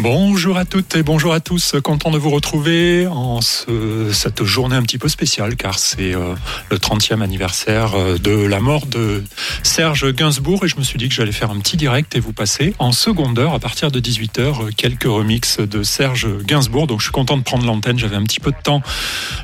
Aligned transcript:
Bonjour 0.00 0.56
à 0.56 0.64
toutes 0.64 0.94
et 0.94 1.02
bonjour 1.02 1.32
à 1.32 1.40
tous. 1.40 1.74
Content 1.82 2.12
de 2.12 2.18
vous 2.18 2.30
retrouver 2.30 3.08
en 3.08 3.40
cette 3.40 4.44
journée 4.44 4.76
un 4.76 4.82
petit 4.82 4.96
peu 4.96 5.08
spéciale 5.08 5.56
car 5.56 5.80
c'est 5.80 6.14
euh, 6.14 6.36
le 6.70 6.78
30e 6.78 7.20
anniversaire 7.20 7.96
euh, 7.96 8.16
de 8.16 8.30
la 8.30 8.60
mort 8.60 8.86
de 8.86 9.24
Serge 9.64 10.12
Gainsbourg 10.14 10.64
et 10.64 10.68
je 10.68 10.76
me 10.76 10.84
suis 10.84 10.98
dit 10.98 11.08
que 11.08 11.14
j'allais 11.14 11.32
faire 11.32 11.50
un 11.50 11.58
petit 11.58 11.76
direct 11.76 12.14
et 12.14 12.20
vous 12.20 12.32
passer 12.32 12.74
en 12.78 12.92
seconde 12.92 13.40
heure 13.40 13.54
à 13.54 13.58
partir 13.58 13.90
de 13.90 13.98
18h 13.98 14.38
euh, 14.38 14.70
quelques 14.76 15.02
remixes 15.02 15.58
de 15.58 15.82
Serge 15.82 16.28
Gainsbourg. 16.44 16.86
Donc 16.86 17.00
je 17.00 17.06
suis 17.06 17.12
content 17.12 17.36
de 17.36 17.42
prendre 17.42 17.66
l'antenne. 17.66 17.98
J'avais 17.98 18.16
un 18.16 18.24
petit 18.24 18.40
peu 18.40 18.52
de 18.52 18.62
temps 18.62 18.82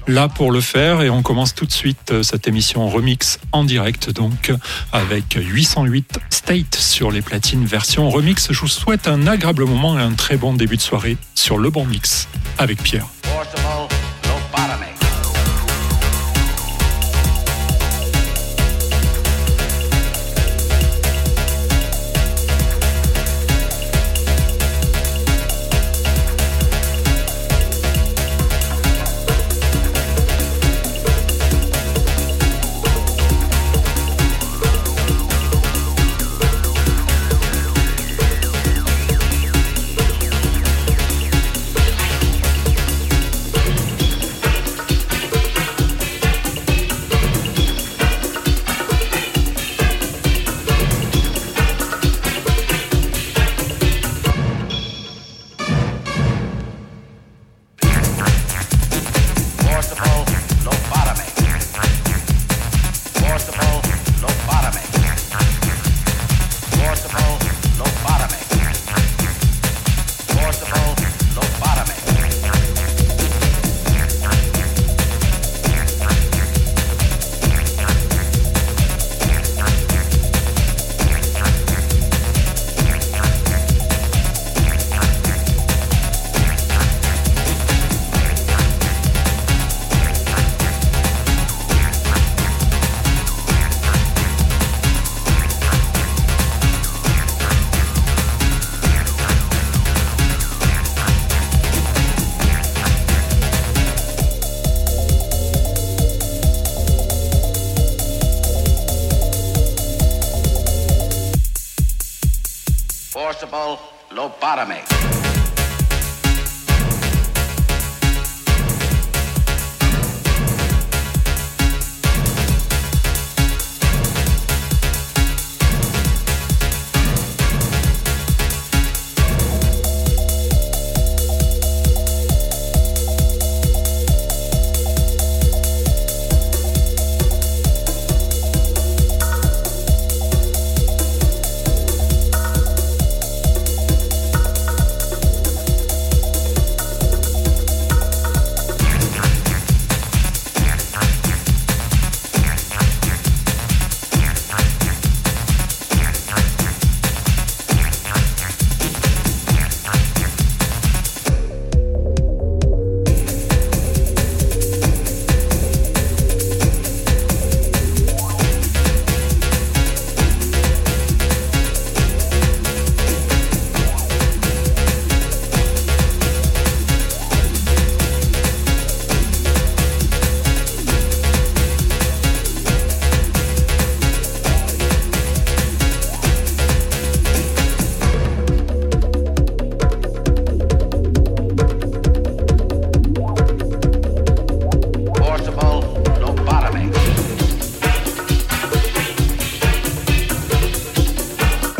là 0.07 0.29
pour 0.29 0.53
le 0.53 0.61
faire 0.61 1.03
et 1.03 1.11
on 1.11 1.23
commence 1.23 1.57
tout 1.57 1.67
de 1.67 1.73
suite 1.73 2.23
cette 2.23 2.47
émission 2.47 2.89
remix 2.89 3.41
en 3.51 3.65
direct 3.65 4.11
donc 4.11 4.53
avec 4.93 5.37
808 5.37 6.21
State 6.31 6.77
sur 6.77 7.11
les 7.11 7.23
platines 7.23 7.65
version 7.65 8.09
remix. 8.09 8.53
Je 8.53 8.61
vous 8.61 8.69
souhaite 8.69 9.09
un 9.09 9.27
agréable 9.27 9.65
moment 9.65 9.99
et 9.99 10.03
un 10.03 10.13
très 10.13 10.37
bon 10.37 10.44
début 10.53 10.77
de 10.77 10.83
soirée 10.83 11.17
sur 11.35 11.57
Le 11.57 11.71
Bon 11.71 11.87
Mix 11.87 12.29
avec 12.59 12.83
Pierre. 12.83 13.07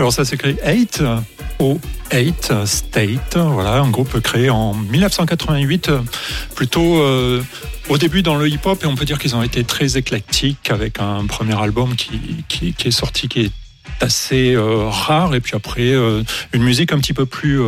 Alors 0.05 0.13
ça 0.13 0.27
s'écrit 0.27 0.59
8 0.63 1.03
au 1.61 1.81
8 2.13 2.53
State, 2.67 3.39
voilà, 3.39 3.81
un 3.81 3.89
groupe 3.89 4.21
créé 4.21 4.51
en 4.51 4.75
1988, 4.75 5.93
plutôt 6.55 7.01
euh, 7.01 7.43
au 7.89 7.97
début 7.97 8.21
dans 8.23 8.37
le 8.37 8.47
hip-hop, 8.47 8.85
et 8.85 8.87
on 8.87 8.97
peut 8.97 9.07
dire 9.07 9.19
qu'ils 9.19 9.35
ont 9.35 9.43
été 9.43 9.65
très 9.65 9.97
éclectiques 9.97 10.71
avec 10.71 11.01
un 11.01 11.25
premier 11.25 11.59
album 11.59 11.97
qui, 11.97 12.45
qui, 12.49 12.75
est 12.87 12.91
sorti, 12.91 13.29
qui 13.29 13.41
est 13.45 13.53
assez 14.03 14.55
euh, 14.55 14.91
rare 14.91 15.35
et 15.35 15.41
puis 15.41 15.55
après 15.57 15.95
euh, 15.95 16.23
une 16.53 16.65
musique 16.65 16.93
un 16.93 16.99
petit 16.99 17.15
peu 17.15 17.25
plus 17.25 17.63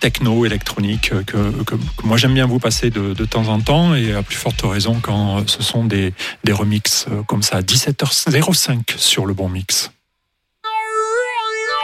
techno 0.00 0.44
électronique 0.44 1.12
que, 1.26 1.62
que, 1.62 1.76
moi 2.02 2.16
j'aime 2.16 2.34
bien 2.34 2.46
vous 2.46 2.58
passer 2.58 2.90
de, 2.90 3.14
de, 3.14 3.24
temps 3.24 3.46
en 3.46 3.60
temps 3.60 3.94
et 3.94 4.14
à 4.14 4.24
plus 4.24 4.34
forte 4.34 4.62
raison 4.64 4.98
quand 5.00 5.48
ce 5.48 5.62
sont 5.62 5.84
des, 5.84 6.12
des 6.42 6.52
remixes 6.52 7.06
comme 7.28 7.44
ça 7.44 7.60
17h05 7.60 8.96
sur 8.96 9.26
le 9.26 9.34
bon 9.34 9.48
mix. 9.48 9.92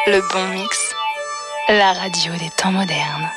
Le 0.09 0.21
bon 0.33 0.47
mix, 0.51 0.95
la 1.69 1.93
radio 1.93 2.33
des 2.37 2.51
temps 2.51 2.71
modernes. 2.71 3.29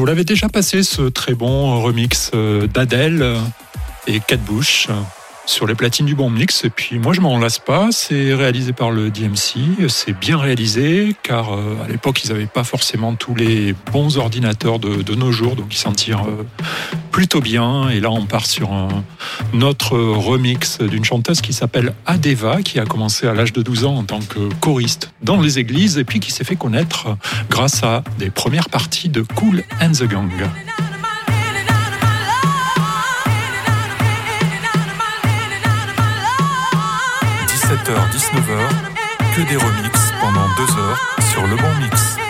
Vous 0.00 0.06
l'avais 0.06 0.24
déjà 0.24 0.48
passé 0.48 0.82
ce 0.82 1.02
très 1.02 1.34
bon 1.34 1.82
remix 1.82 2.30
euh, 2.34 2.66
d'Adèle 2.66 3.36
et 4.06 4.18
Kate 4.18 4.40
Bush 4.40 4.88
sur 5.44 5.66
les 5.66 5.74
platines 5.74 6.06
du 6.06 6.14
bon 6.14 6.30
mix. 6.30 6.64
Et 6.64 6.70
puis 6.70 6.98
moi, 6.98 7.12
je 7.12 7.20
m'en 7.20 7.38
lasse 7.38 7.58
pas. 7.58 7.88
C'est 7.92 8.32
réalisé 8.32 8.72
par 8.72 8.92
le 8.92 9.10
DMC. 9.10 9.88
C'est 9.90 10.18
bien 10.18 10.38
réalisé 10.38 11.14
car 11.22 11.52
euh, 11.52 11.76
à 11.84 11.88
l'époque, 11.88 12.24
ils 12.24 12.28
n'avaient 12.28 12.46
pas 12.46 12.64
forcément 12.64 13.14
tous 13.14 13.34
les 13.34 13.74
bons 13.92 14.16
ordinateurs 14.16 14.78
de, 14.78 15.14
nos 15.14 15.32
jours, 15.32 15.54
donc 15.54 15.74
ils 15.74 15.78
s'en 15.78 15.92
tirent 15.92 16.24
euh, 16.26 16.44
plutôt 17.10 17.40
bien. 17.40 17.88
Et 17.90 18.00
là, 18.00 18.10
on 18.10 18.26
part 18.26 18.46
sur 18.46 18.72
un 18.72 19.60
autre 19.60 19.98
remix 19.98 20.78
d'une 20.78 21.04
chanteuse 21.04 21.40
qui 21.40 21.52
s'appelle 21.52 21.92
Adeva, 22.06 22.62
qui 22.62 22.78
a 22.78 22.84
commencé 22.84 23.26
à 23.26 23.34
l'âge 23.34 23.52
de 23.52 23.62
12 23.62 23.84
ans 23.84 23.96
en 23.96 24.04
tant 24.04 24.20
que 24.20 24.48
choriste 24.60 25.12
dans 25.22 25.40
les 25.40 25.58
églises 25.58 25.98
et 25.98 26.04
puis 26.04 26.20
qui 26.20 26.32
s'est 26.32 26.44
fait 26.44 26.56
connaître 26.56 27.16
grâce 27.48 27.82
à 27.82 28.02
des 28.18 28.30
premières 28.30 28.68
parties 28.68 29.08
de 29.08 29.22
Cool 29.22 29.62
and 29.80 29.92
the 29.92 30.04
Gang. 30.04 30.30
17h, 37.70 37.94
19h, 38.10 39.36
que 39.36 39.48
des 39.48 39.56
remixes 39.56 40.12
pendant 40.20 40.46
deux 40.56 40.80
heures 40.80 40.98
sur 41.30 41.46
le 41.46 41.54
bon 41.54 41.74
mix. 41.80 42.29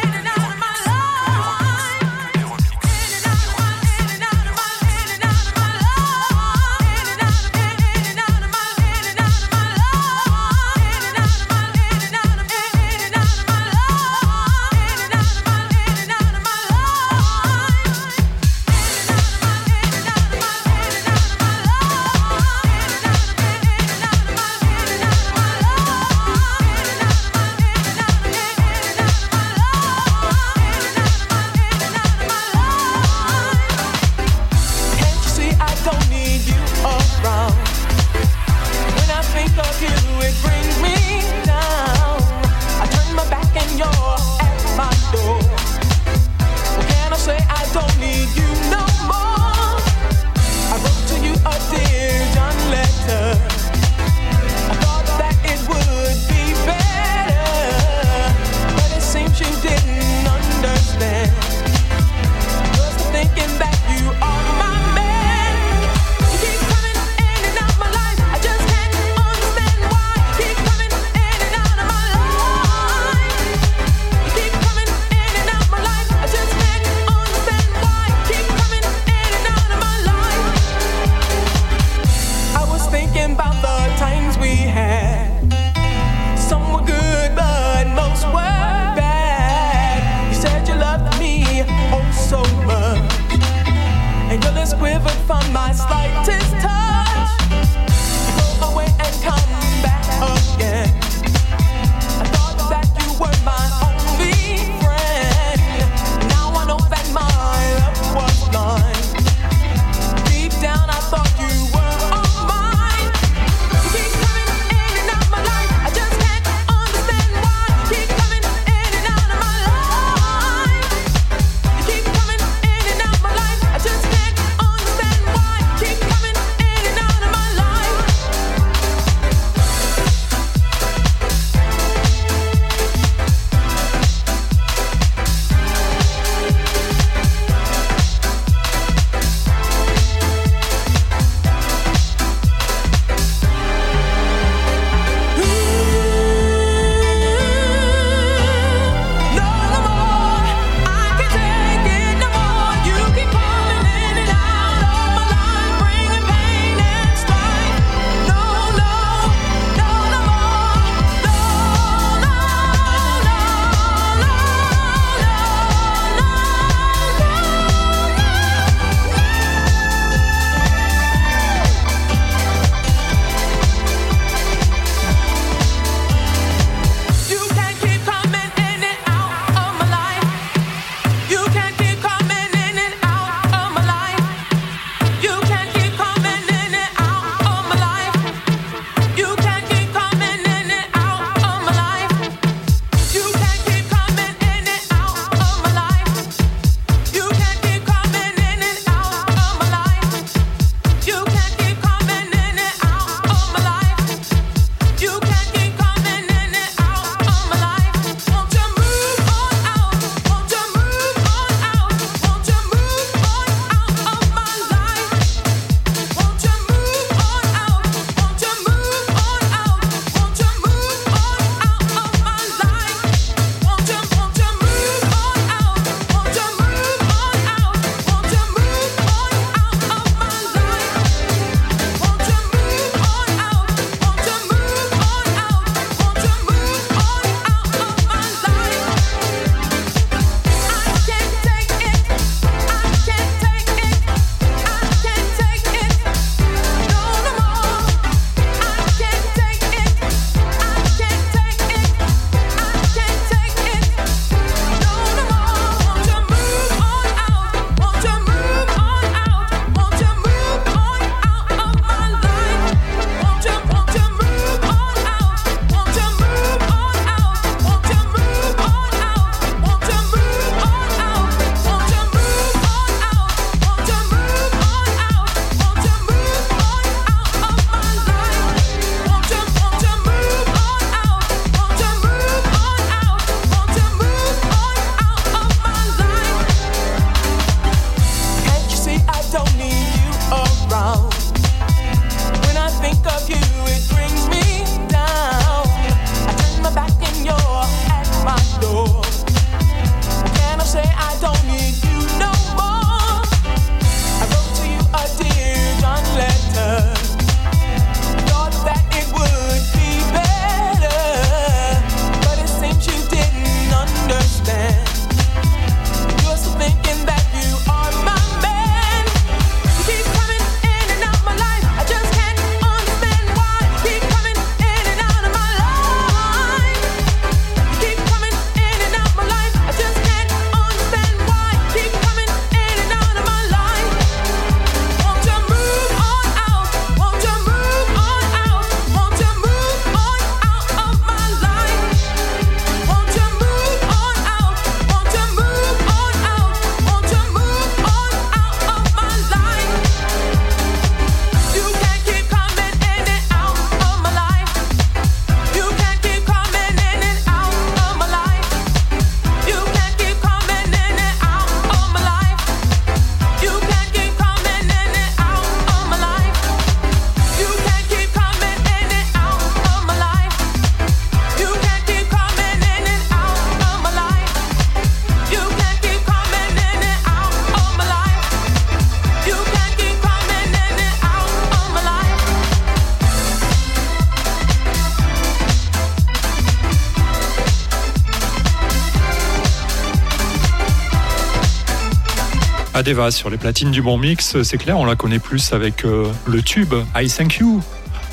Adeva 392.80 393.10
sur 393.10 393.28
les 393.28 393.36
platines 393.36 393.70
du 393.70 393.82
bon 393.82 393.98
mix, 393.98 394.40
c'est 394.42 394.56
clair, 394.56 394.78
on 394.78 394.86
la 394.86 394.96
connaît 394.96 395.18
plus 395.18 395.52
avec 395.52 395.84
euh, 395.84 396.10
le 396.26 396.40
tube 396.40 396.72
I 396.96 397.10
Thank 397.10 397.36
You 397.36 397.62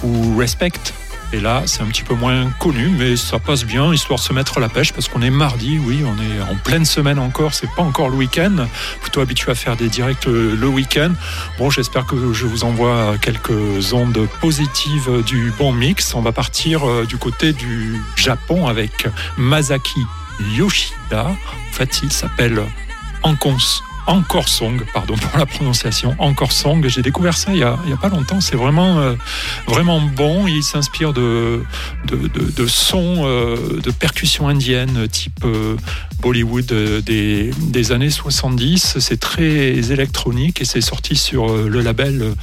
ou 0.04 0.36
Respect. 0.36 0.74
Et 1.32 1.40
là, 1.40 1.64
c'est 1.66 1.84
un 1.84 1.86
petit 1.86 2.04
peu 2.04 2.16
moins 2.16 2.52
connu, 2.60 2.90
mais 2.90 3.16
ça 3.16 3.40
passe 3.40 3.64
bien, 3.64 3.94
histoire 3.94 4.20
de 4.20 4.26
se 4.26 4.34
mettre 4.34 4.60
la 4.60 4.68
pêche, 4.68 4.92
parce 4.92 5.08
qu'on 5.08 5.22
est 5.22 5.30
mardi, 5.30 5.80
oui, 5.86 6.04
on 6.06 6.22
est 6.22 6.42
en 6.52 6.58
pleine 6.58 6.84
semaine 6.84 7.18
encore, 7.18 7.54
c'est 7.54 7.74
pas 7.78 7.82
encore 7.82 8.10
le 8.10 8.18
week-end, 8.18 8.68
plutôt 9.00 9.22
habitué 9.22 9.54
à 9.54 9.56
faire 9.56 9.78
des 9.78 9.88
directs 9.88 10.28
euh, 10.28 10.54
le 10.60 10.68
week-end. 10.68 11.14
Bon, 11.58 11.70
j'espère 11.70 12.06
que 12.06 12.34
je 12.34 12.46
vous 12.46 12.66
envoie 12.66 13.16
quelques 13.22 13.94
ondes 13.94 14.28
positives 14.42 15.24
du 15.26 15.54
bon 15.58 15.72
mix. 15.72 16.14
On 16.14 16.22
va 16.22 16.34
partir 16.34 16.86
euh, 16.86 17.06
du 17.06 17.16
côté 17.16 17.54
du 17.54 18.02
Japon 18.18 18.68
avec 18.68 19.08
Masaki 19.38 20.02
Yoshida. 20.58 21.28
En 21.28 21.72
fait, 21.72 22.02
il 22.04 22.12
s'appelle 22.12 22.62
Ankons 23.24 23.56
encore 24.08 24.48
Song, 24.48 24.82
pardon 24.94 25.16
pour 25.16 25.38
la 25.38 25.46
prononciation, 25.46 26.16
Encore 26.18 26.52
Song. 26.54 26.88
J'ai 26.88 27.02
découvert 27.02 27.38
ça 27.38 27.52
il 27.52 27.60
y 27.60 27.64
a, 27.64 27.78
il 27.84 27.90
y 27.90 27.94
a 27.94 27.98
pas 27.98 28.10
longtemps. 28.10 28.42
C'est 28.42 28.56
vraiment, 28.56 29.00
euh, 29.00 29.16
vraiment 29.68 30.02
bon. 30.02 30.48
Il 30.48 30.64
s'inspire 30.64 31.14
de, 31.14 31.62
de, 32.08 32.16
de, 32.16 32.52
de 32.52 32.68
sons, 32.68 33.24
euh, 33.26 33.80
de 33.82 33.92
percussions 33.92 34.48
indiennes 34.48 35.08
type 35.10 35.44
euh, 35.44 35.76
Bollywood 36.22 36.74
des, 37.04 37.52
des 37.60 37.92
années 37.92 38.10
70. 38.10 38.98
C'est 39.00 39.20
très 39.20 39.92
électronique 39.92 40.62
et 40.62 40.66
c'est 40.66 40.82
sorti 40.82 41.16
sur 41.16 41.56
le 41.56 41.82
label 41.82 42.34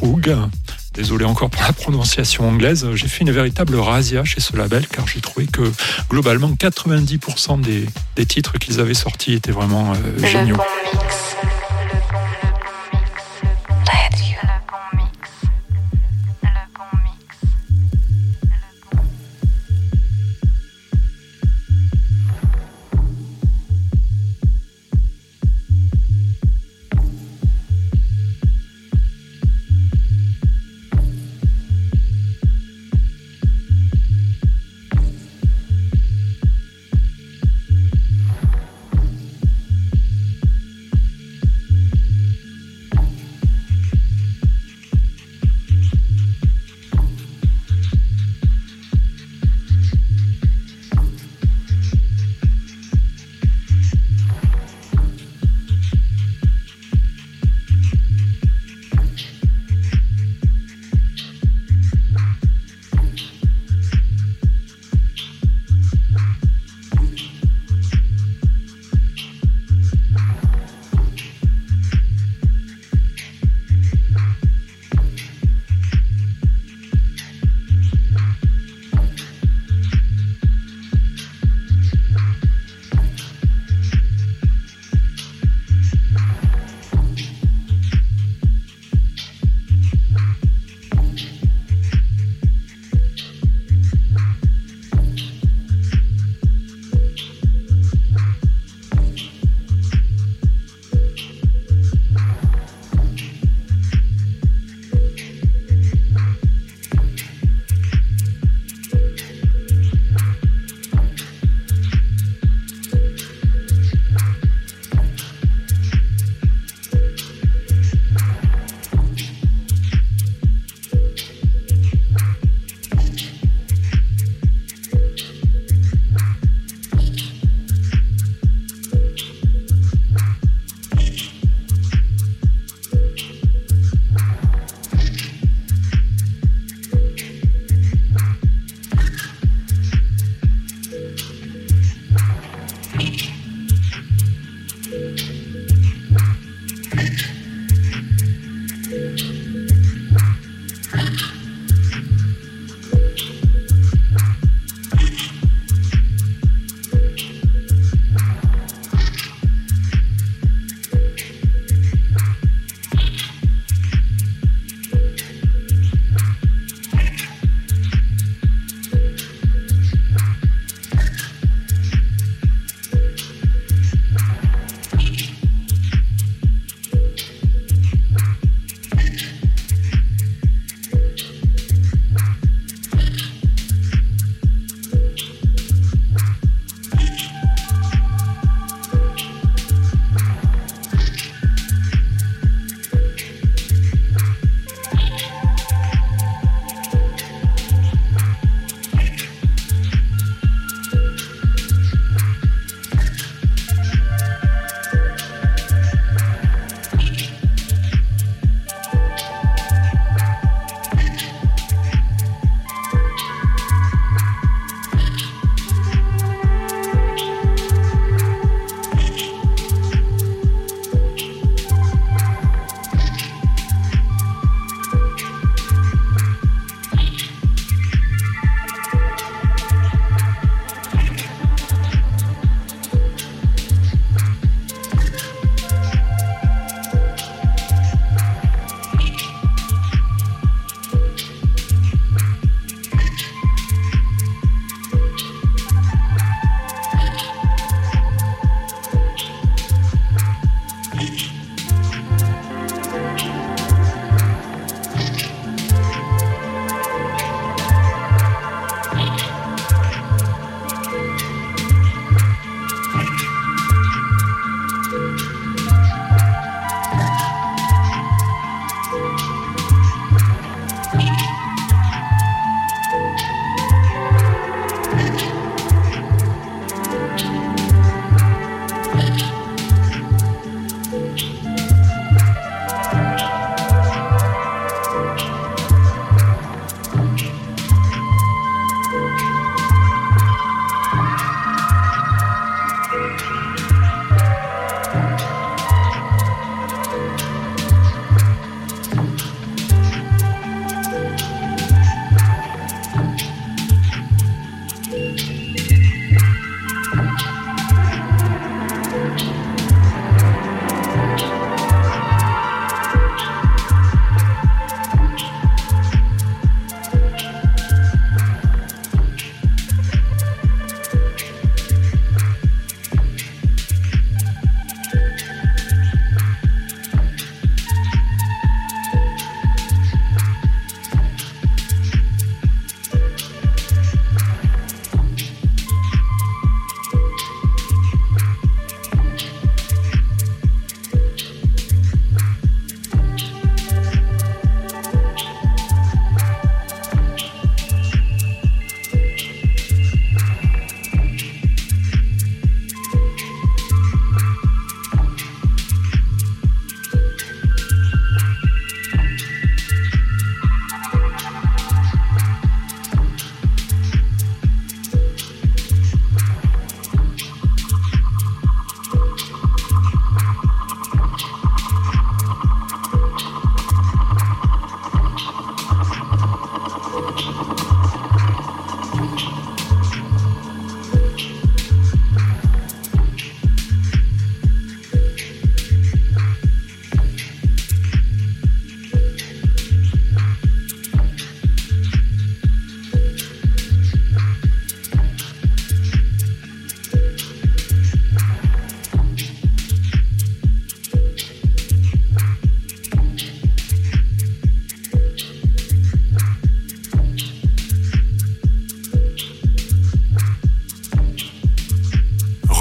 Roog. 0.00 0.34
Désolé 0.94 1.24
encore 1.24 1.48
pour 1.48 1.62
la 1.62 1.72
prononciation 1.72 2.46
anglaise. 2.48 2.86
J'ai 2.94 3.08
fait 3.08 3.22
une 3.22 3.30
véritable 3.30 3.76
razzia 3.76 4.24
chez 4.24 4.40
ce 4.40 4.56
label 4.56 4.86
car 4.86 5.08
j'ai 5.08 5.20
trouvé 5.20 5.46
que 5.46 5.62
globalement 6.10 6.50
90% 6.50 7.60
des, 7.60 7.86
des 8.16 8.26
titres 8.26 8.58
qu'ils 8.58 8.78
avaient 8.78 8.92
sortis 8.92 9.32
étaient 9.32 9.52
vraiment 9.52 9.92
euh, 9.92 10.26
géniaux. 10.26 10.58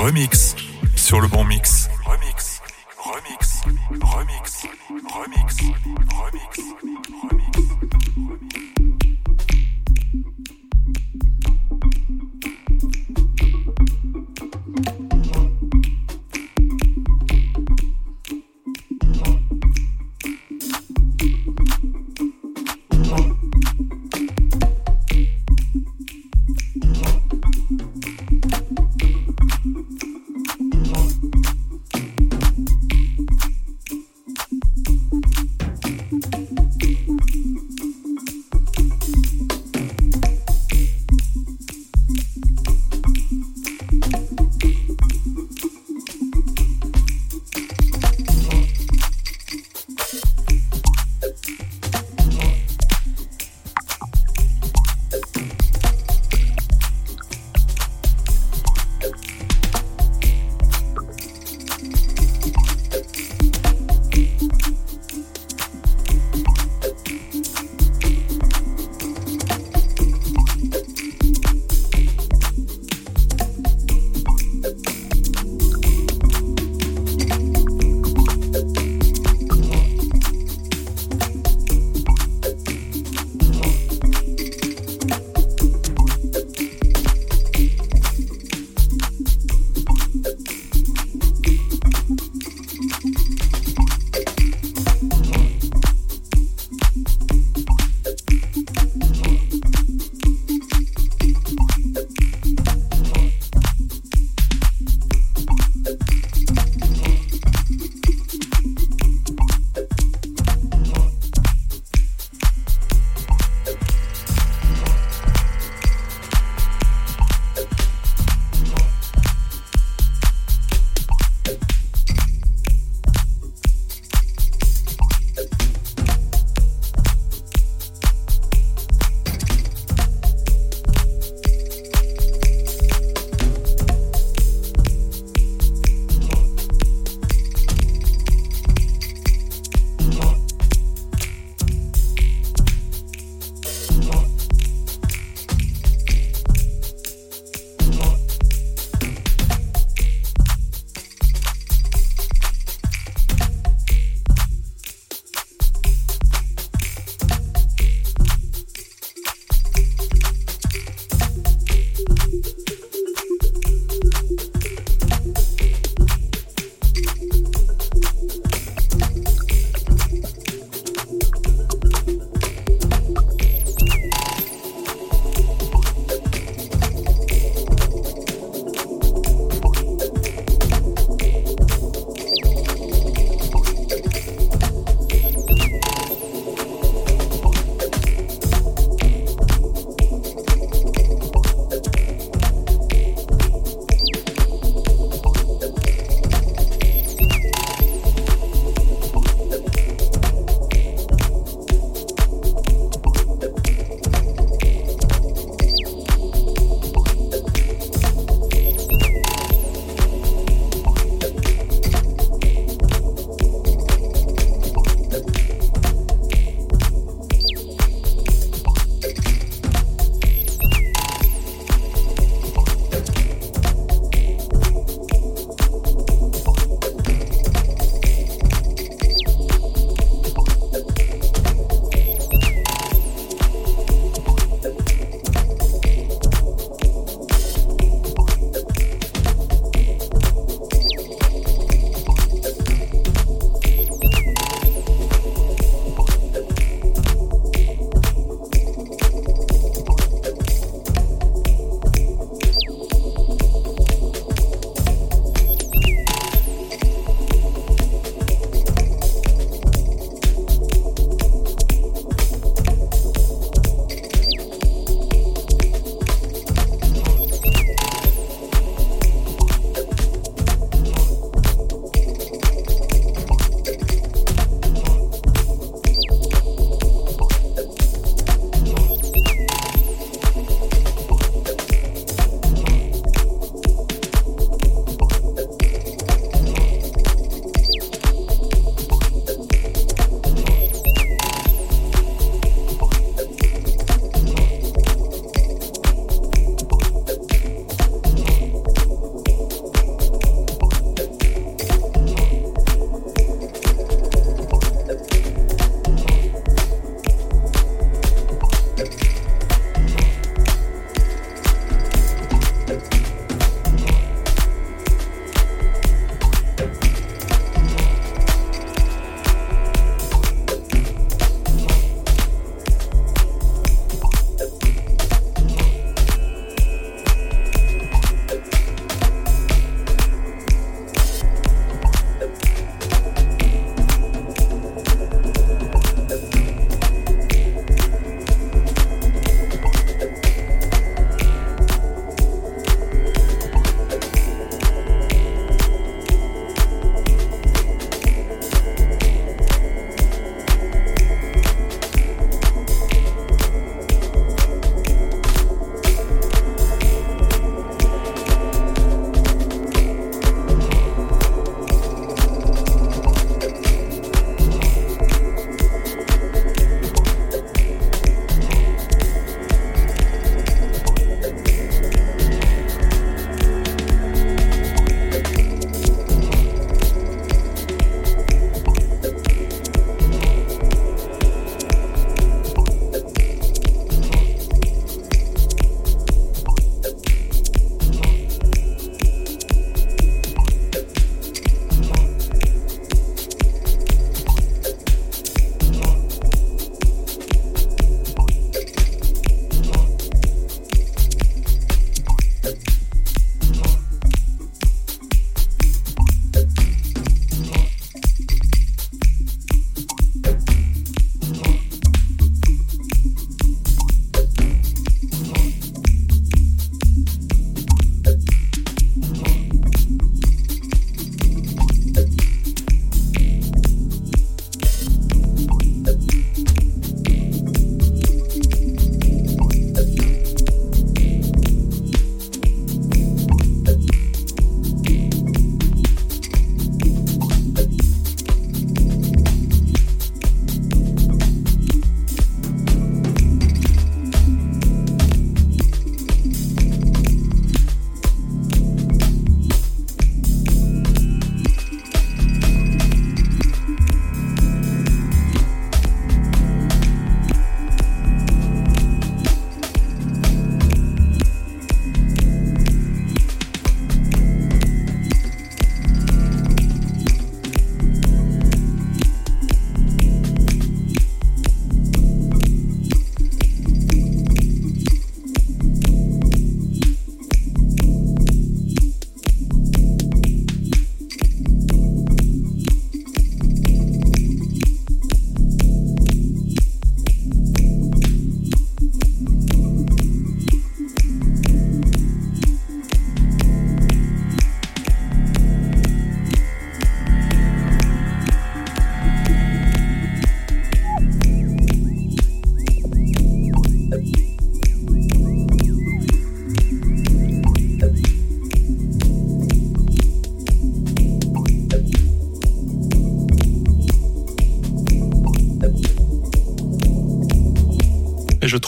remix 0.02 0.56
sur 0.96 1.22
le 1.22 1.28
bon 1.28 1.44
mix. 1.44 1.88
Remix, 2.06 2.60
remix, 2.98 3.62
remix, 4.02 4.64
remix, 5.06 5.62
remix, 5.62 5.62
remix. 6.10 6.62
remix. 7.30 7.81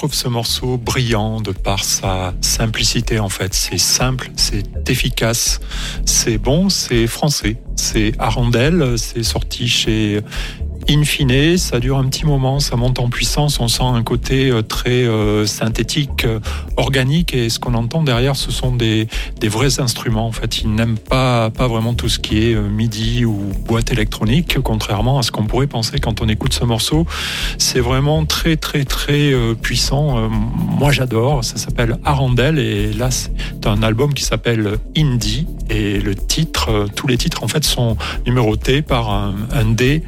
Trouve 0.03 0.13
ce 0.13 0.27
morceau 0.27 0.75
brillant 0.77 1.39
de 1.39 1.51
par 1.51 1.85
sa 1.85 2.33
simplicité 2.41 3.19
en 3.19 3.29
fait. 3.29 3.53
C'est 3.53 3.77
simple, 3.77 4.31
c'est 4.35 4.65
efficace, 4.89 5.61
c'est 6.05 6.37
bon, 6.37 6.67
c'est 6.67 7.07
français. 7.07 7.55
C'est 7.77 8.11
Arandel, 8.19 8.95
c'est 8.97 9.23
sorti 9.23 9.69
chez 9.69 10.19
In 10.89 11.03
fine, 11.05 11.57
ça 11.57 11.79
dure 11.79 11.97
un 11.97 12.05
petit 12.09 12.25
moment, 12.25 12.59
ça 12.59 12.75
monte 12.75 12.99
en 12.99 13.09
puissance, 13.09 13.61
on 13.61 13.69
sent 13.69 13.83
un 13.83 14.03
côté 14.03 14.49
euh, 14.49 14.61
très 14.61 15.03
euh, 15.03 15.45
synthétique, 15.45 16.25
euh, 16.25 16.39
organique, 16.75 17.33
et 17.33 17.49
ce 17.49 17.57
qu'on 17.57 17.73
entend 17.73 18.03
derrière, 18.03 18.35
ce 18.35 18.51
sont 18.51 18.75
des 18.75 19.07
vrais 19.43 19.79
instruments. 19.79 20.27
En 20.27 20.33
fait, 20.33 20.61
ils 20.61 20.73
n'aiment 20.73 20.97
pas, 20.97 21.32
pas 21.49 21.67
vraiment 21.67 21.93
tout 21.93 22.09
ce 22.09 22.19
qui 22.19 22.43
est 22.43 22.55
MIDI 22.55 23.25
ou 23.25 23.37
boîte 23.65 23.91
électronique, 23.91 24.57
contrairement 24.63 25.19
à 25.19 25.23
ce 25.23 25.31
qu'on 25.31 25.45
pourrait 25.45 25.67
penser 25.67 25.99
quand 25.99 26.21
on 26.21 26.29
écoute 26.29 26.53
ce 26.53 26.63
morceau. 26.65 27.05
C'est 27.57 27.79
vraiment 27.79 28.25
très, 28.25 28.55
très, 28.55 28.83
très 28.83 29.33
puissant. 29.61 30.29
Moi, 30.29 30.91
j'adore. 30.91 31.43
Ça 31.43 31.57
s'appelle 31.57 31.97
Arandel, 32.03 32.59
et 32.59 32.93
là, 32.93 33.11
c'est 33.11 33.31
un 33.65 33.83
album 33.83 34.13
qui 34.13 34.23
s'appelle 34.23 34.77
Indie, 34.97 35.47
et 35.69 35.99
le 35.99 36.15
titre, 36.15 36.87
tous 36.95 37.07
les 37.07 37.17
titres, 37.17 37.43
en 37.43 37.47
fait, 37.47 37.63
sont 37.63 37.97
numérotés 38.25 38.81
par 38.81 39.09
un, 39.09 39.35
un 39.51 39.65
D 39.65 40.03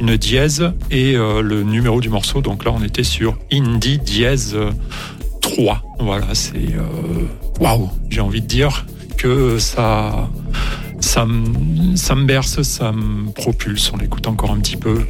une 0.00 0.16
dièse 0.16 0.72
et 0.90 1.14
euh, 1.14 1.42
le 1.42 1.62
numéro 1.62 2.00
du 2.00 2.08
morceau. 2.08 2.40
Donc 2.40 2.64
là, 2.64 2.72
on 2.74 2.82
était 2.82 3.04
sur 3.04 3.38
Indie 3.52 3.98
dièse 3.98 4.56
3. 5.42 5.82
Voilà, 6.00 6.34
c'est 6.34 6.56
euh, 6.56 7.26
waouh. 7.60 7.90
J'ai 8.08 8.20
envie 8.20 8.40
de 8.40 8.46
dire 8.46 8.86
que 9.18 9.58
ça, 9.58 10.30
ça, 11.00 11.24
me, 11.26 12.24
berce, 12.24 12.62
ça 12.62 12.92
me 12.92 13.30
propulse. 13.32 13.92
On 13.92 13.96
l'écoute 13.96 14.26
encore 14.26 14.52
un 14.52 14.60
petit 14.60 14.76
peu. 14.76 15.06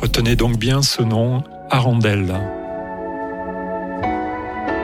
Retenez 0.00 0.36
donc 0.36 0.58
bien 0.58 0.82
ce 0.82 1.02
nom, 1.02 1.44
Arandel 1.70 2.57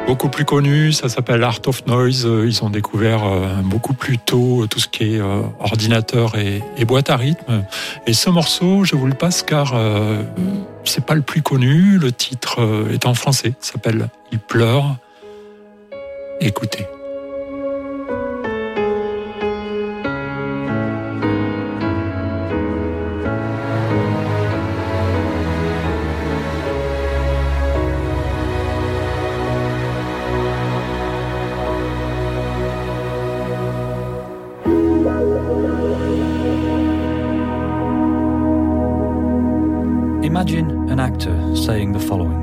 beaucoup 0.06 0.28
plus 0.28 0.44
connu, 0.44 0.92
ça 0.92 1.08
s'appelle 1.08 1.42
Art 1.42 1.60
of 1.66 1.86
Noise. 1.86 2.26
Euh, 2.26 2.46
ils 2.46 2.62
ont 2.64 2.70
découvert 2.70 3.24
euh, 3.24 3.46
beaucoup 3.62 3.94
plus 3.94 4.18
tôt 4.18 4.62
euh, 4.62 4.66
tout 4.66 4.78
ce 4.78 4.88
qui 4.88 5.14
est 5.14 5.20
ordinateur 5.60 6.36
et, 6.36 6.62
boîte 6.84 7.10
à 7.10 7.16
rythme. 7.16 7.64
Et 8.06 8.12
ce 8.12 8.30
morceau, 8.30 8.84
je 8.84 8.94
vous 8.94 9.06
le 9.06 9.14
passe 9.14 9.42
car 9.42 9.74
c'est 10.84 11.04
pas 11.04 11.14
le 11.14 11.22
plus 11.22 11.40
connu. 11.40 11.98
Le 11.98 12.12
titre 12.12 12.86
est 12.92 13.06
en 13.06 13.14
français, 13.14 13.54
s'appelle 13.60 14.08
Il 14.32 14.38
pleure. 14.38 14.96
Écoutez. 16.40 16.86
Actor 41.04 41.36
saying 41.54 41.92
the 41.92 42.00
following 42.00 42.33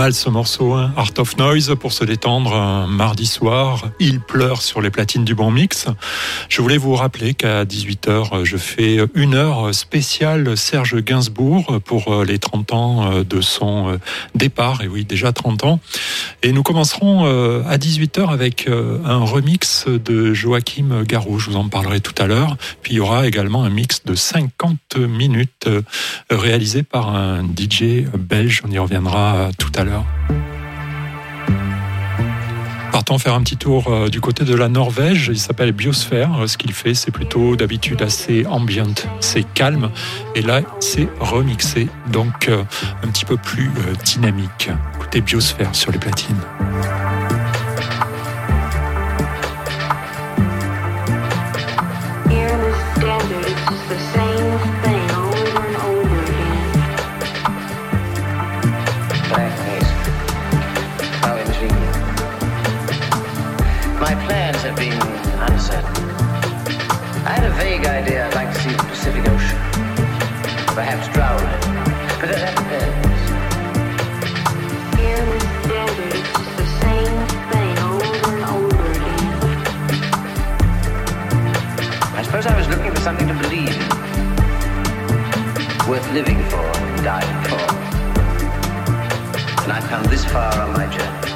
mal 0.00 0.14
ce 0.14 0.30
morceau, 0.30 0.72
hein. 0.72 0.94
Art 0.96 1.12
of 1.18 1.36
Noise, 1.36 1.74
pour 1.78 1.92
se 1.92 2.04
détendre 2.04 2.54
un 2.54 2.86
mardi 2.86 3.26
soir. 3.26 3.90
Il 3.98 4.18
pleure 4.20 4.62
sur 4.62 4.80
les 4.80 4.88
platines 4.88 5.26
du 5.26 5.34
bon 5.34 5.50
mix. 5.50 5.88
Je 6.48 6.62
voulais 6.62 6.78
vous 6.78 6.94
rappeler 6.94 7.34
qu'à 7.34 7.66
18h, 7.66 8.44
je 8.44 8.56
fais 8.56 8.96
une 9.14 9.34
heure 9.34 9.74
spéciale 9.74 10.56
Serge 10.56 11.04
Gainsbourg 11.04 11.80
pour 11.84 12.24
les 12.24 12.38
30 12.38 12.72
ans 12.72 13.10
de 13.28 13.40
son 13.42 13.98
départ. 14.34 14.80
Et 14.80 14.88
oui, 14.88 15.04
déjà 15.04 15.34
30 15.34 15.64
ans. 15.64 15.80
Et 16.42 16.52
nous 16.52 16.62
commencerons 16.62 17.24
à 17.66 17.76
18h 17.76 18.30
avec 18.30 18.66
un 18.68 19.24
remix 19.24 19.86
de 19.86 20.32
Joachim 20.32 21.04
Garou. 21.06 21.38
Je 21.38 21.50
vous 21.50 21.56
en 21.56 21.68
parlerai 21.68 22.00
tout 22.00 22.14
à 22.16 22.26
l'heure. 22.26 22.56
Puis 22.82 22.94
il 22.94 22.96
y 22.96 23.00
aura 23.00 23.26
également 23.26 23.62
un 23.62 23.70
mix 23.70 24.04
de 24.04 24.14
50 24.14 24.96
minutes 24.96 25.68
réalisé 26.30 26.82
par 26.82 27.14
un 27.14 27.42
DJ 27.44 28.06
belge. 28.18 28.62
On 28.66 28.70
y 28.70 28.78
reviendra 28.78 29.50
tout 29.58 29.72
à 29.76 29.84
l'heure 29.84 30.06
faire 33.18 33.34
un 33.34 33.42
petit 33.42 33.56
tour 33.56 33.88
euh, 33.88 34.08
du 34.08 34.20
côté 34.20 34.44
de 34.44 34.54
la 34.54 34.68
Norvège. 34.68 35.30
Il 35.32 35.38
s'appelle 35.38 35.72
Biosphère. 35.72 36.44
Ce 36.46 36.56
qu'il 36.56 36.72
fait, 36.72 36.94
c'est 36.94 37.10
plutôt 37.10 37.56
d'habitude 37.56 38.02
assez 38.02 38.46
ambient, 38.46 38.94
c'est 39.20 39.44
calme. 39.54 39.90
Et 40.34 40.42
là, 40.42 40.60
c'est 40.80 41.08
remixé, 41.18 41.88
donc 42.12 42.48
euh, 42.48 42.62
un 43.02 43.08
petit 43.08 43.24
peu 43.24 43.36
plus 43.36 43.68
euh, 43.68 43.94
dynamique. 44.04 44.70
Écoutez 44.96 45.20
Biosphère 45.20 45.74
sur 45.74 45.90
les 45.90 45.98
platines. 45.98 46.40
Living 86.12 86.42
for 86.50 86.56
and 86.56 87.04
dying 87.04 87.44
for. 87.44 87.60
And 89.62 89.72
I've 89.72 89.84
come 89.88 90.02
this 90.04 90.24
far 90.24 90.52
on 90.60 90.72
my 90.72 90.86
journey. 90.86 91.30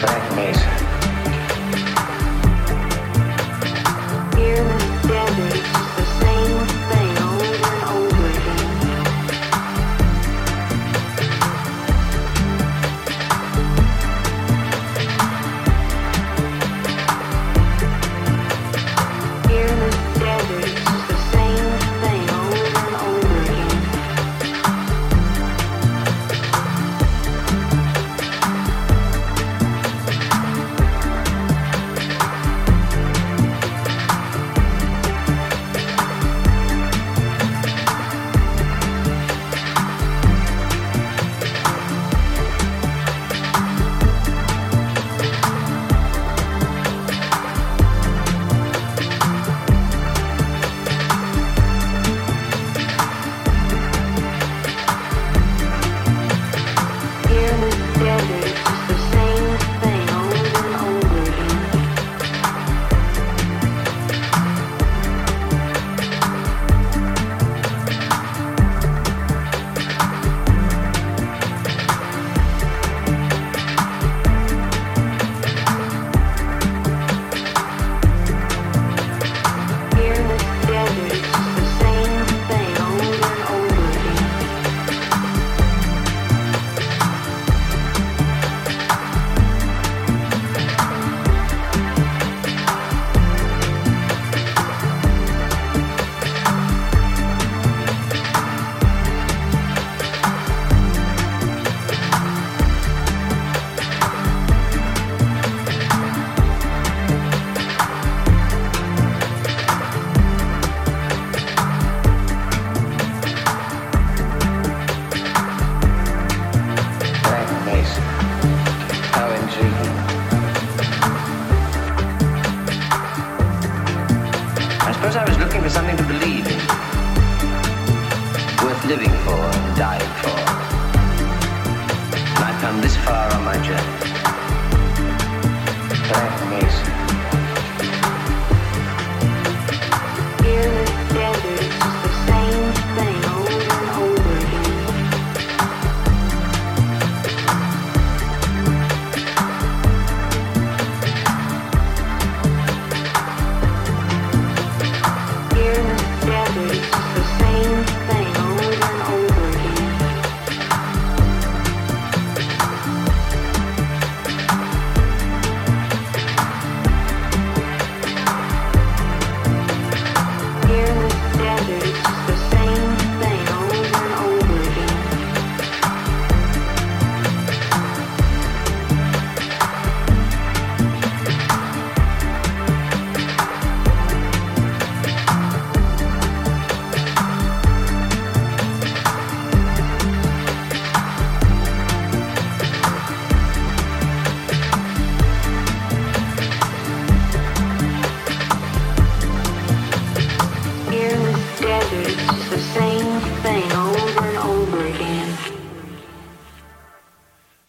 Black 0.00 0.36
Mesa. 0.36 0.81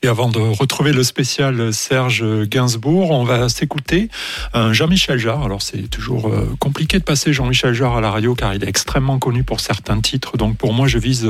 Et 0.04 0.10
avant 0.10 0.28
de 0.28 0.38
retrouver 0.38 0.92
le 0.92 1.02
spécial 1.02 1.74
Serge 1.74 2.26
Gainsbourg, 2.50 3.12
on 3.12 3.24
va 3.24 3.48
s'écouter 3.48 4.10
un 4.54 4.74
Jean-Michel 4.74 5.18
Jarre. 5.18 5.44
Alors 5.44 5.62
c'est 5.62 5.90
toujours 5.90 6.28
euh, 6.28 6.54
compliqué 6.60 7.00
de 7.00 7.06
passer 7.06 7.32
Jean-Michel 7.32 7.74
Jarre 7.74 7.96
à 7.96 8.02
la 8.02 8.12
radio 8.12 8.36
car 8.36 8.54
il 8.54 8.66
est 8.66 8.68
extrêmement 8.68 9.18
connu 9.18 9.46
pour 9.46 9.62
certains 9.62 10.02
titres. 10.02 10.36
Donc 10.36 10.58
pour 10.58 10.74
moi, 10.74 10.88
je 10.90 10.98
vise 10.98 11.26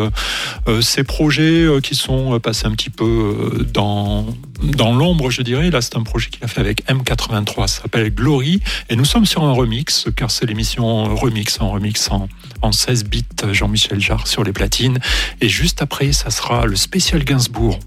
euh, 0.67 0.81
ces 0.81 1.03
projets 1.03 1.65
euh, 1.65 1.81
qui 1.81 1.93
sont 1.93 2.39
passés 2.39 2.65
un 2.65 2.71
petit 2.71 2.89
peu 2.89 3.63
dans 3.71 4.25
dans 4.63 4.95
l'ombre, 4.95 5.29
je 5.29 5.43
dirais. 5.43 5.69
Là, 5.69 5.81
c'est 5.81 5.95
un 5.95 6.03
projet 6.03 6.29
qu'il 6.31 6.43
a 6.43 6.47
fait 6.47 6.61
avec 6.61 6.83
M83, 6.87 7.67
ça 7.67 7.83
s'appelle 7.83 8.09
Glory. 8.11 8.59
Et 8.89 8.95
nous 8.95 9.05
sommes 9.05 9.27
sur 9.27 9.43
un 9.43 9.51
remix, 9.51 10.07
car 10.15 10.31
c'est 10.31 10.47
l'émission 10.47 11.13
Remix, 11.15 11.59
en 11.61 11.69
remix 11.69 12.09
en, 12.09 12.27
en 12.63 12.71
16 12.71 13.03
bits, 13.03 13.25
Jean-Michel 13.51 13.99
Jarre 13.99 14.25
sur 14.25 14.43
les 14.43 14.53
platines. 14.53 14.99
Et 15.41 15.49
juste 15.49 15.83
après, 15.83 16.11
ça 16.11 16.31
sera 16.31 16.65
le 16.65 16.77
spécial 16.77 17.23
Gainsbourg. 17.23 17.77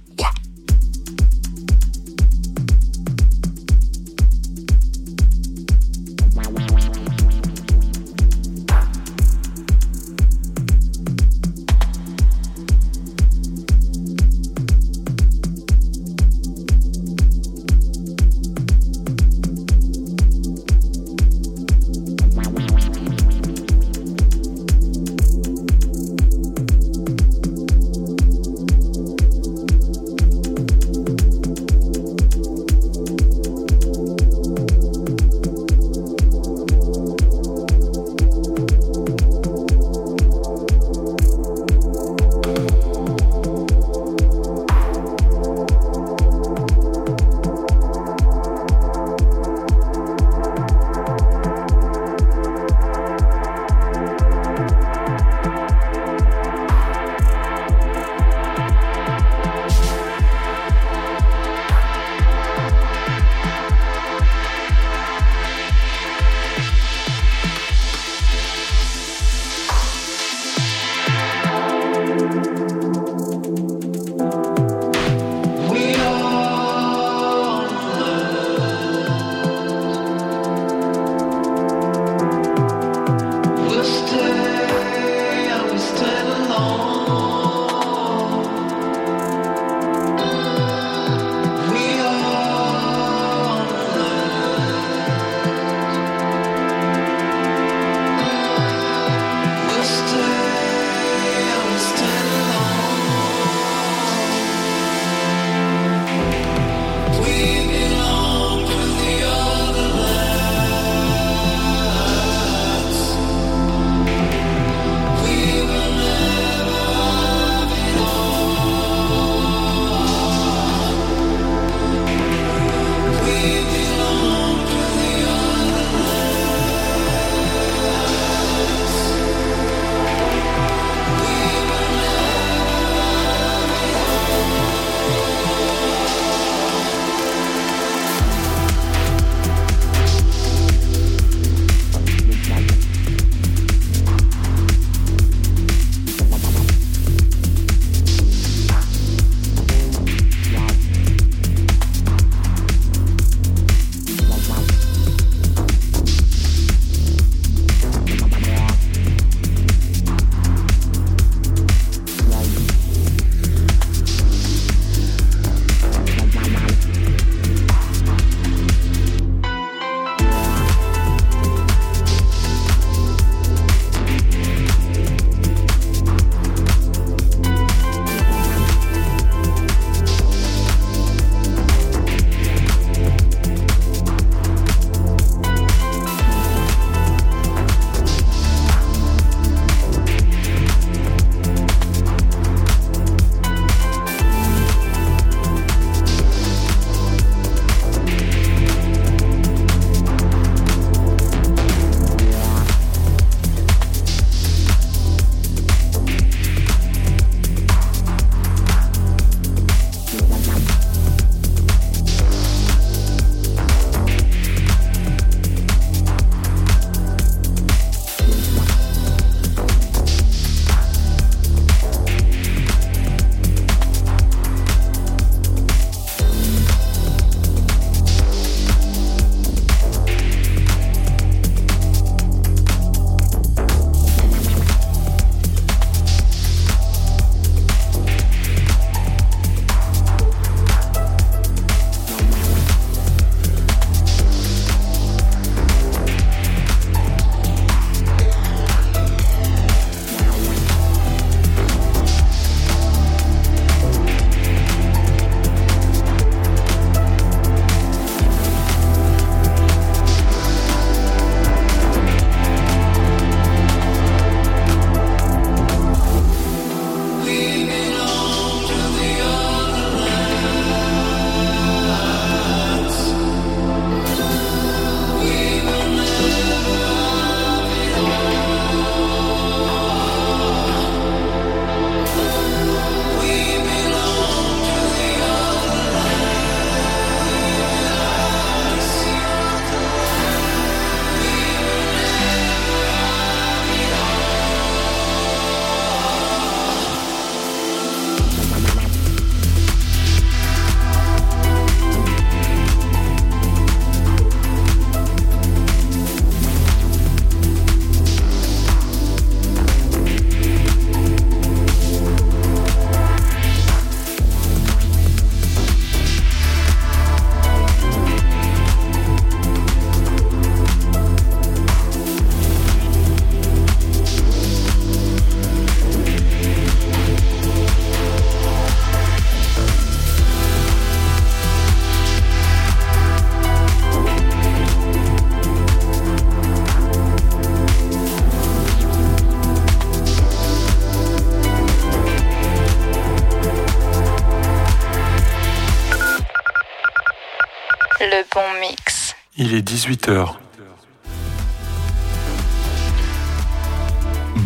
18h. 349.86 350.34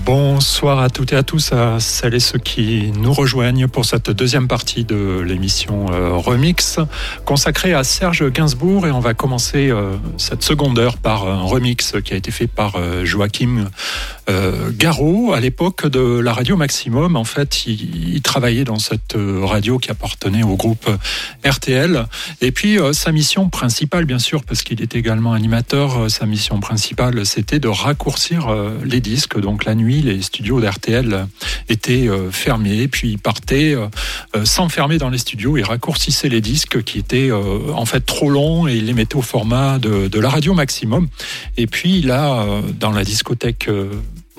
Bonsoir 0.05 0.81
à 0.81 0.91
toutes 0.91 1.13
et 1.13 1.17
à 1.17 1.23
tous, 1.23 1.53
à 1.53 1.81
celles 1.81 2.15
et 2.15 2.21
ceux 2.21 2.39
qui 2.39 2.93
nous 2.95 3.13
rejoignent 3.13 3.67
pour 3.69 3.85
cette 3.85 4.11
deuxième 4.11 4.49
partie 4.49 4.85
de 4.85 5.21
l'émission 5.21 5.87
euh, 5.93 6.17
Remix 6.17 6.79
consacrée 7.25 7.75
à 7.75 7.85
Serge 7.85 8.31
Gainsbourg 8.31 8.87
et 8.87 8.91
on 8.91 9.01
va 9.01 9.15
commencer 9.15 9.71
euh, 9.71 9.97
cette 10.19 10.43
seconde 10.43 10.79
heure 10.79 10.99
par 10.99 11.27
un 11.27 11.43
remix 11.43 11.95
qui 12.05 12.13
a 12.13 12.17
été 12.17 12.31
fait 12.31 12.47
par 12.47 12.77
euh, 12.77 13.05
Joachim 13.05 13.71
euh, 14.31 14.71
Garraud 14.73 15.33
à 15.33 15.41
l'époque 15.41 15.87
de 15.87 16.21
la 16.21 16.33
radio 16.33 16.57
Maximum. 16.57 17.17
En 17.17 17.25
fait, 17.25 17.67
il, 17.67 18.11
il 18.15 18.23
travaillait 18.23 18.65
dans 18.65 18.79
cette 18.79 19.17
euh, 19.17 19.45
radio 19.45 19.79
qui 19.79 19.91
appartenait 19.91 20.43
au 20.43 20.57
groupe 20.57 20.89
RTL 21.45 22.07
et 22.41 22.53
puis 22.53 22.79
euh, 22.79 22.93
sa 22.93 23.13
mission 23.13 23.49
principale, 23.49 24.05
bien 24.05 24.19
sûr, 24.19 24.45
parce 24.45 24.63
qu'il 24.63 24.83
est 24.83 24.95
également 24.95 25.33
animateur, 25.33 25.99
euh, 26.03 26.09
sa 26.09 26.27
mission 26.27 26.61
principale 26.61 27.25
c'était 27.27 27.59
de 27.59 27.69
raccourcir 27.69 28.55
les 28.85 29.01
disques. 29.01 29.39
Donc 29.39 29.65
la 29.65 29.75
nuit, 29.75 30.03
les 30.03 30.23
studios 30.23 30.61
d'RTL 30.61 31.27
étaient 31.69 32.09
fermés, 32.31 32.89
puis 32.89 33.11
il 33.11 33.19
partait 33.19 33.77
s'enfermer 34.45 34.99
dans 34.99 35.11
les 35.11 35.19
studios 35.19 35.57
et 35.57 35.63
raccourcissait 35.63 36.29
les 36.29 36.41
disques 36.41 36.83
qui 36.83 36.99
étaient 36.99 37.31
en 37.33 37.85
fait 37.85 38.01
trop 38.01 38.31
longs 38.31 38.67
et 38.67 38.77
il 38.77 38.87
les 38.87 38.93
mettait 38.93 39.17
au 39.17 39.23
format 39.23 39.79
de, 39.79 40.19
la 40.19 40.29
radio 40.29 40.55
maximum. 40.55 41.09
Et 41.57 41.67
puis 41.67 41.99
il 41.99 42.11
a, 42.11 42.45
dans 42.79 42.91
la 42.91 43.05
discothèque 43.05 43.69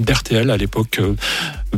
d'RTL 0.04 0.50
à 0.50 0.58
l'époque, 0.58 1.00
euh, 1.00 1.16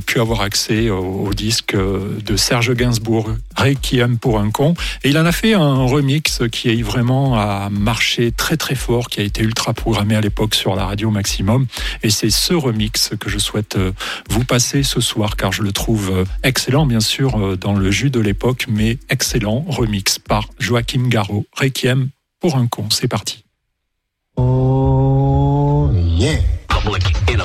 pu 0.06 0.20
avoir 0.20 0.42
accès 0.42 0.90
au, 0.90 1.26
au 1.28 1.34
disque 1.34 1.76
euh, 1.76 2.20
de 2.26 2.36
Serge 2.36 2.74
Gainsbourg, 2.74 3.30
Requiem 3.56 4.18
pour 4.18 4.40
un 4.40 4.52
con. 4.52 4.74
Et 5.04 5.10
il 5.10 5.18
en 5.18 5.26
a 5.26 5.32
fait 5.32 5.54
un 5.54 5.86
remix 5.86 6.42
qui 6.52 6.70
est 6.70 6.82
vraiment 6.82 7.40
a 7.40 7.70
marché 7.70 8.32
très 8.32 8.58
très 8.58 8.76
fort, 8.76 9.10
qui 9.10 9.22
a 9.22 9.24
été 9.24 9.42
ultra 9.42 9.74
programmé 9.74 10.16
à 10.16 10.22
l'époque 10.22 10.56
sur 10.56 10.76
la 10.76 10.86
radio 10.86 11.12
maximum. 11.12 11.68
Et 12.02 12.10
c'est 12.10 12.30
ce 12.30 12.54
remix 12.54 13.12
que 13.20 13.30
je 13.30 13.38
souhaite 13.38 13.76
euh, 13.76 13.92
vous 14.30 14.44
passer 14.44 14.84
ce 14.84 15.02
soir, 15.02 15.36
car 15.36 15.52
je 15.52 15.62
le 15.62 15.72
trouve 15.72 16.26
excellent, 16.44 16.86
bien 16.86 17.00
sûr, 17.00 17.58
dans 17.58 17.74
le 17.74 17.92
jus 17.92 18.10
de 18.10 18.20
l'époque, 18.20 18.66
mais 18.70 18.98
excellent 19.10 19.66
remix 19.68 20.20
par 20.20 20.48
Joachim 20.60 21.08
Garraud, 21.08 21.46
Requiem 21.54 22.10
pour 22.40 22.56
un 22.56 22.68
con. 22.68 22.88
C'est 22.90 23.08
parti. 23.08 23.44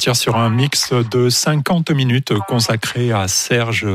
partir 0.00 0.16
sur 0.16 0.36
un 0.36 0.48
mix 0.48 0.94
de 0.94 1.28
50 1.28 1.90
minutes 1.90 2.32
consacré 2.48 3.12
à 3.12 3.28
Serge 3.28 3.86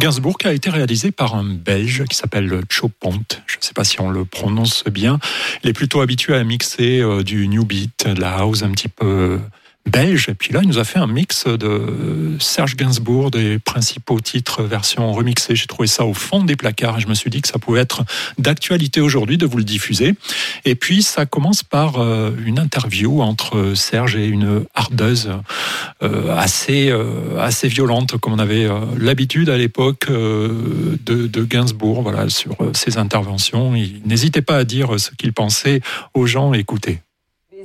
Gainsbourg, 0.00 0.36
qui 0.36 0.48
a 0.48 0.52
été 0.52 0.68
réalisé 0.68 1.12
par 1.12 1.36
un 1.36 1.44
Belge 1.44 2.02
qui 2.10 2.16
s'appelle 2.16 2.62
Chopont. 2.68 3.22
Je 3.46 3.58
ne 3.58 3.62
sais 3.62 3.72
pas 3.72 3.84
si 3.84 4.00
on 4.00 4.10
le 4.10 4.24
prononce 4.24 4.82
bien. 4.90 5.20
Il 5.62 5.70
est 5.70 5.72
plutôt 5.72 6.00
habitué 6.00 6.34
à 6.34 6.42
mixer 6.42 6.98
euh, 6.98 7.22
du 7.22 7.46
new 7.46 7.64
beat, 7.64 8.04
de 8.04 8.20
la 8.20 8.38
house 8.38 8.64
un 8.64 8.72
petit 8.72 8.88
peu 8.88 9.38
belge. 9.86 10.28
Et 10.28 10.34
puis 10.34 10.52
là, 10.52 10.60
il 10.62 10.68
nous 10.68 10.78
a 10.78 10.84
fait 10.84 10.98
un 10.98 11.06
mix 11.06 11.46
de 11.46 12.36
Serge 12.38 12.76
Gainsbourg, 12.76 13.30
des 13.30 13.58
principaux 13.58 14.20
titres 14.20 14.62
version 14.62 15.12
remixée. 15.12 15.54
J'ai 15.54 15.66
trouvé 15.66 15.88
ça 15.88 16.04
au 16.04 16.14
fond 16.14 16.42
des 16.42 16.56
placards 16.56 16.98
et 16.98 17.00
je 17.00 17.08
me 17.08 17.14
suis 17.14 17.30
dit 17.30 17.42
que 17.42 17.48
ça 17.48 17.58
pouvait 17.58 17.80
être 17.80 18.04
d'actualité 18.38 19.00
aujourd'hui 19.00 19.38
de 19.38 19.46
vous 19.46 19.58
le 19.58 19.64
diffuser. 19.64 20.14
Et 20.64 20.74
puis, 20.74 21.02
ça 21.02 21.26
commence 21.26 21.62
par 21.62 21.98
euh, 21.98 22.30
une 22.44 22.58
interview 22.58 23.20
entre 23.20 23.74
Serge 23.74 24.16
et 24.16 24.26
une 24.26 24.64
hardeuse 24.74 25.30
euh, 26.02 26.36
assez, 26.36 26.90
euh, 26.90 27.38
assez 27.38 27.68
violente, 27.68 28.16
comme 28.18 28.32
on 28.32 28.38
avait 28.38 28.68
l'habitude 28.98 29.50
à 29.50 29.56
l'époque 29.56 30.10
de, 30.10 30.96
de 31.04 31.44
Gainsbourg, 31.44 32.02
voilà, 32.02 32.28
sur 32.28 32.56
ses 32.72 32.98
interventions. 32.98 33.74
Il 33.74 34.02
n'hésitait 34.06 34.42
pas 34.42 34.56
à 34.56 34.64
dire 34.64 34.98
ce 34.98 35.10
qu'il 35.10 35.32
pensait 35.32 35.80
aux 36.14 36.26
gens 36.26 36.52
écoutés. 36.52 37.03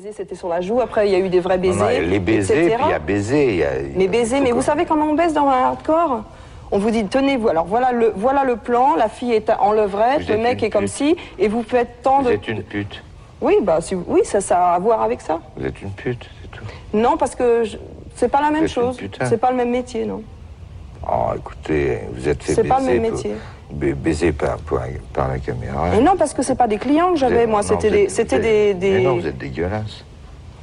Baiser, 0.10 0.14
c'était 0.18 0.36
sur 0.36 0.49
la 0.49 0.62
joue. 0.62 0.82
Après, 0.82 1.07
il 1.07 1.12
y 1.12 1.16
a 1.16 1.20
eu 1.20 1.30
des 1.30 1.39
vrais 1.39 1.57
baisers. 1.57 1.80
Non, 1.80 1.86
non, 2.05 2.10
les 2.10 2.20
baisers, 2.20 2.57
etc. 2.57 2.76
puis 2.78 2.86
il 2.88 2.91
y 2.91 2.93
a 2.93 2.99
baiser. 2.99 3.55
y 3.57 3.64
a- 3.64 3.70
Mais 3.95 4.07
baiser, 4.07 4.39
mais 4.41 4.51
vous 4.51 4.62
savez 4.62 4.86
comment 4.86 5.05
on 5.05 5.14
baise 5.14 5.34
dans 5.34 5.47
un 5.47 5.51
hardcore? 5.64 6.24
On 6.72 6.78
vous 6.78 6.91
dit, 6.91 7.05
tenez-vous, 7.05 7.47
alors 7.49 7.66
voilà 7.66 7.91
le, 7.91 8.14
voilà 8.16 8.43
le 8.43 8.55
plan, 8.55 8.95
la 8.95 9.10
fille 9.10 9.34
est 9.34 9.49
en 9.49 9.72
levrette, 9.72 10.22
Vous 10.24 10.32
le 10.34 10.38
mec 10.38 10.62
est 10.64 10.70
comme 10.70 10.88
ci, 10.88 11.16
et 11.39 11.47
vous 11.47 11.64
faites 11.64 12.01
tant 12.03 12.20
Vous 12.22 12.30
de... 12.30 12.34
êtes 12.34 12.47
une 12.47 12.62
pute. 12.64 13.03
Oui, 13.41 13.55
bah, 13.62 13.80
si- 13.82 13.95
oui 13.95 14.22
ça, 14.24 14.39
ça 14.41 14.72
a 14.72 14.74
à 14.76 14.80
voir 14.80 15.01
avec 15.01 15.22
ça. 15.22 15.39
Vous 15.57 15.66
êtes 15.66 15.82
une 15.82 15.89
pute, 15.91 16.30
c'est 16.41 16.51
tout. 16.51 16.64
Non, 16.93 17.18
parce 17.18 17.34
que 17.36 17.64
c'est 18.16 18.30
pas 18.30 18.41
la 18.41 18.51
même 18.51 18.68
chose. 18.68 18.99
C'est 19.26 19.38
pas 19.39 19.49
le 19.51 19.57
même 19.57 19.72
métier, 19.72 20.05
non? 20.05 20.22
Oh, 21.07 21.32
écoutez, 21.36 21.99
vous 22.14 22.28
êtes 22.28 22.43
fait 22.43 22.53
C'est 22.53 22.64
pas 22.66 22.80
le 22.80 22.86
même 22.86 23.01
métier. 23.01 23.34
Baiser 23.72 24.32
par, 24.32 24.57
par, 24.57 24.82
par 25.13 25.28
la 25.28 25.38
caméra. 25.39 25.95
Et 25.95 26.01
non, 26.01 26.15
parce 26.17 26.34
que 26.34 26.41
c'est 26.41 26.55
pas 26.55 26.67
des 26.67 26.78
clients 26.80 27.11
que 27.13 27.17
j'avais, 27.20 27.45
moi, 27.45 27.61
c'était 27.61 27.91
des, 27.91 28.09
c'était 28.09 28.39
des, 28.39 28.76
Mais 28.97 29.01
non, 29.03 29.17
vous 29.17 29.28
êtes 29.28 29.38
dégueulasse. 29.38 30.03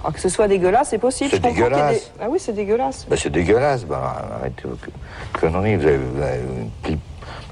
Ah, 0.04 0.10
que 0.12 0.20
ce 0.20 0.28
soit 0.28 0.46
dégueulasse, 0.48 0.88
c'est 0.90 0.98
possible. 0.98 1.30
C'est 1.32 1.40
dégueulasse. 1.42 1.94
des- 1.94 2.02
Ah 2.20 2.26
oui, 2.28 2.38
c'est 2.40 2.52
dégueulasse. 2.52 3.06
Bah, 3.08 3.16
c'est 3.18 3.30
dégueulasse. 3.30 3.84
Bah, 3.84 4.24
arrêtez 4.40 4.62
vos 4.68 4.76
co- 4.76 5.40
conneries. 5.40 5.76
Vous 5.76 5.86
avez, 5.86 5.96
vous 5.98 6.22
avez 6.22 6.98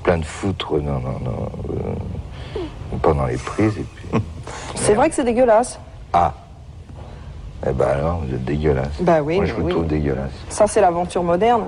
plein 0.02 0.18
de 0.18 0.24
foutre 0.24 0.74
non, 0.78 1.00
non, 1.00 1.18
non, 1.24 1.48
euh, 1.70 2.96
pendant 3.02 3.26
les 3.26 3.36
prises. 3.36 3.76
Et 3.78 3.84
puis... 3.96 4.20
C'est 4.76 4.94
vrai 4.94 5.08
que 5.08 5.14
c'est 5.14 5.24
dégueulasse. 5.24 5.78
Ah 6.12 6.34
Eh 7.66 7.72
ben 7.72 7.86
alors, 7.86 8.20
vous 8.26 8.34
êtes 8.34 8.44
dégueulasse. 8.44 9.00
Bah 9.00 9.22
oui, 9.22 9.36
Moi, 9.36 9.46
je 9.46 9.54
vous 9.54 9.62
oui. 9.62 9.70
trouve 9.72 9.86
dégueulasse. 9.86 10.30
Ça, 10.48 10.66
c'est 10.66 10.80
l'aventure 10.80 11.22
moderne. 11.22 11.64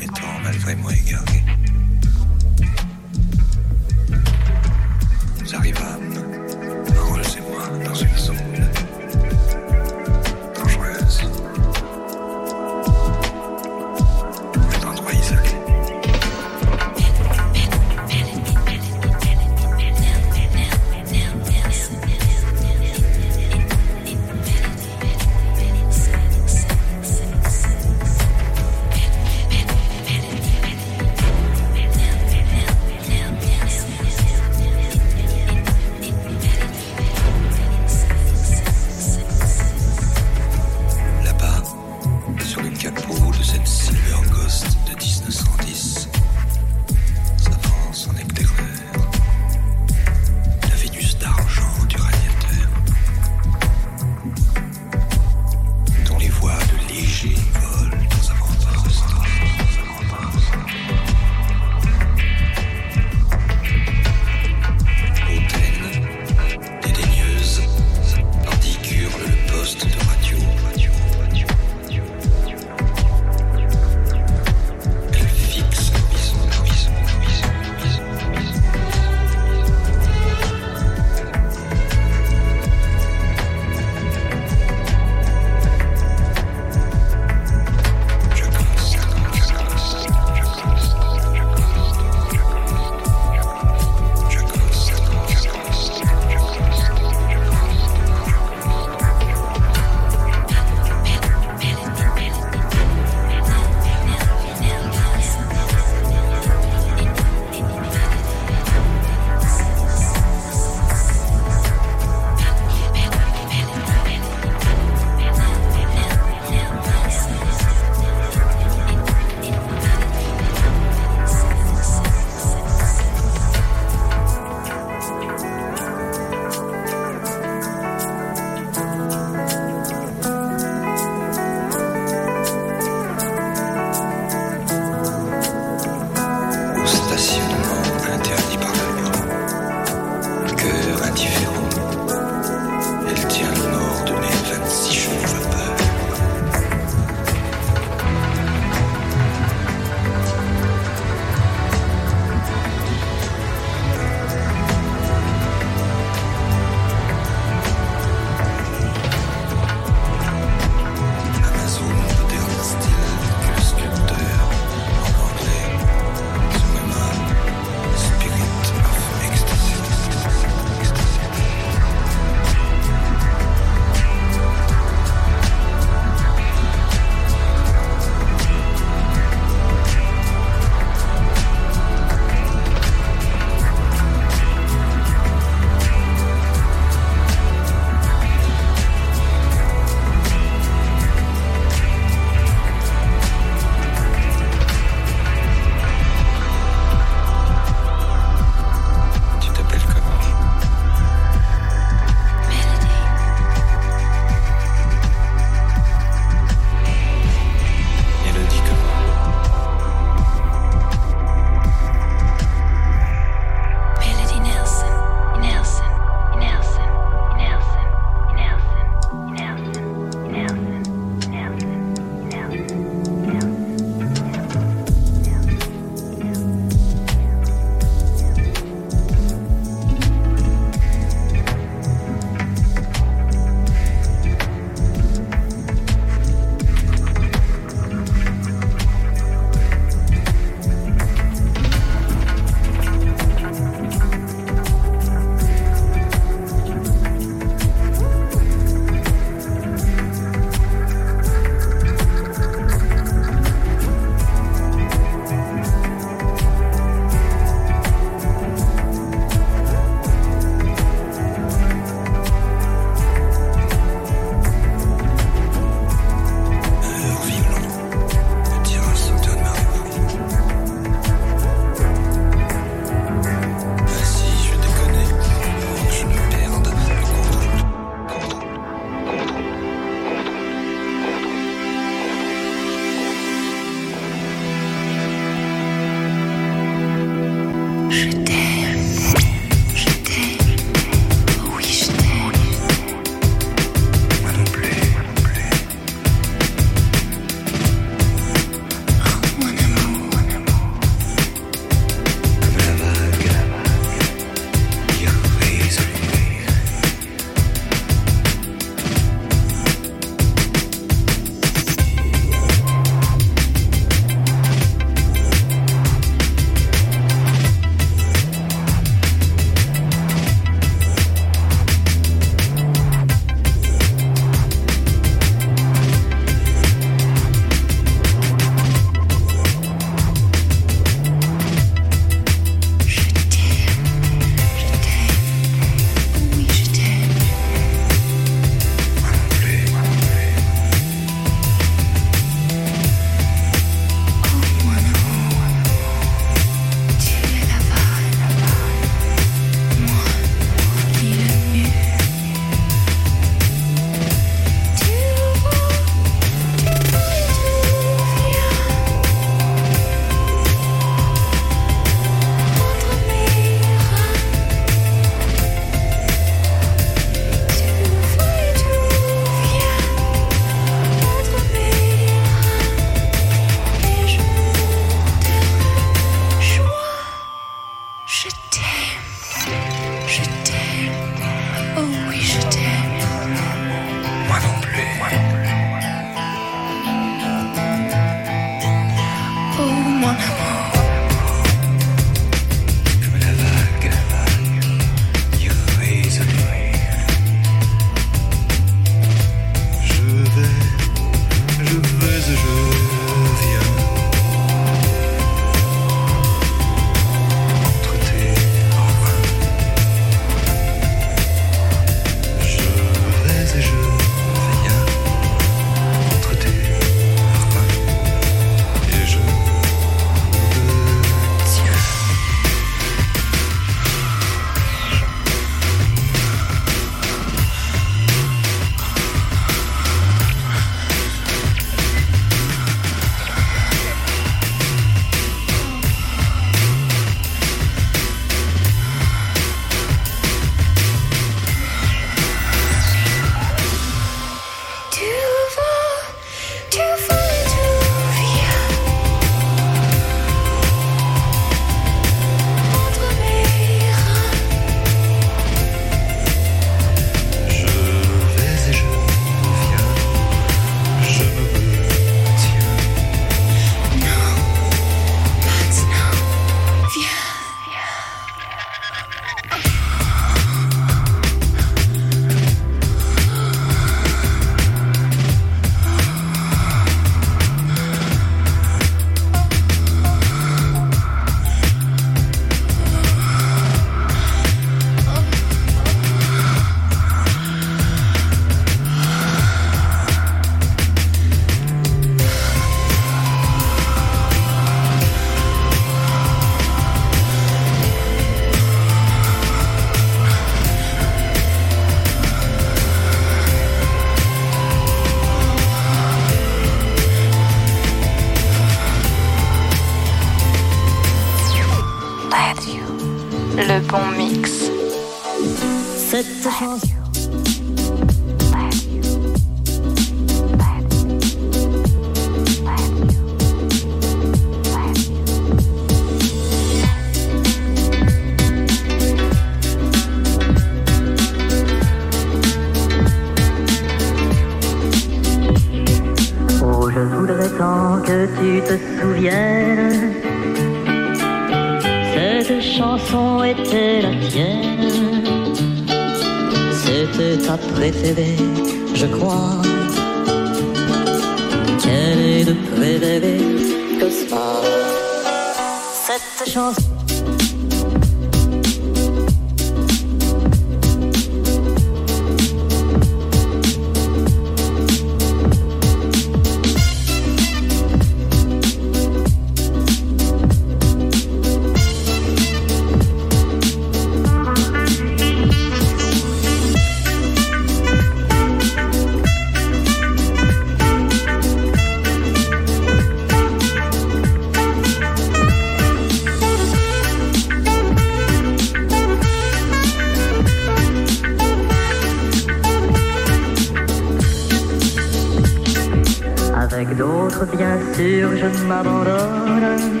Sûr, 597.96 598.28
je 598.36 598.64
m'abandonne. 598.64 600.00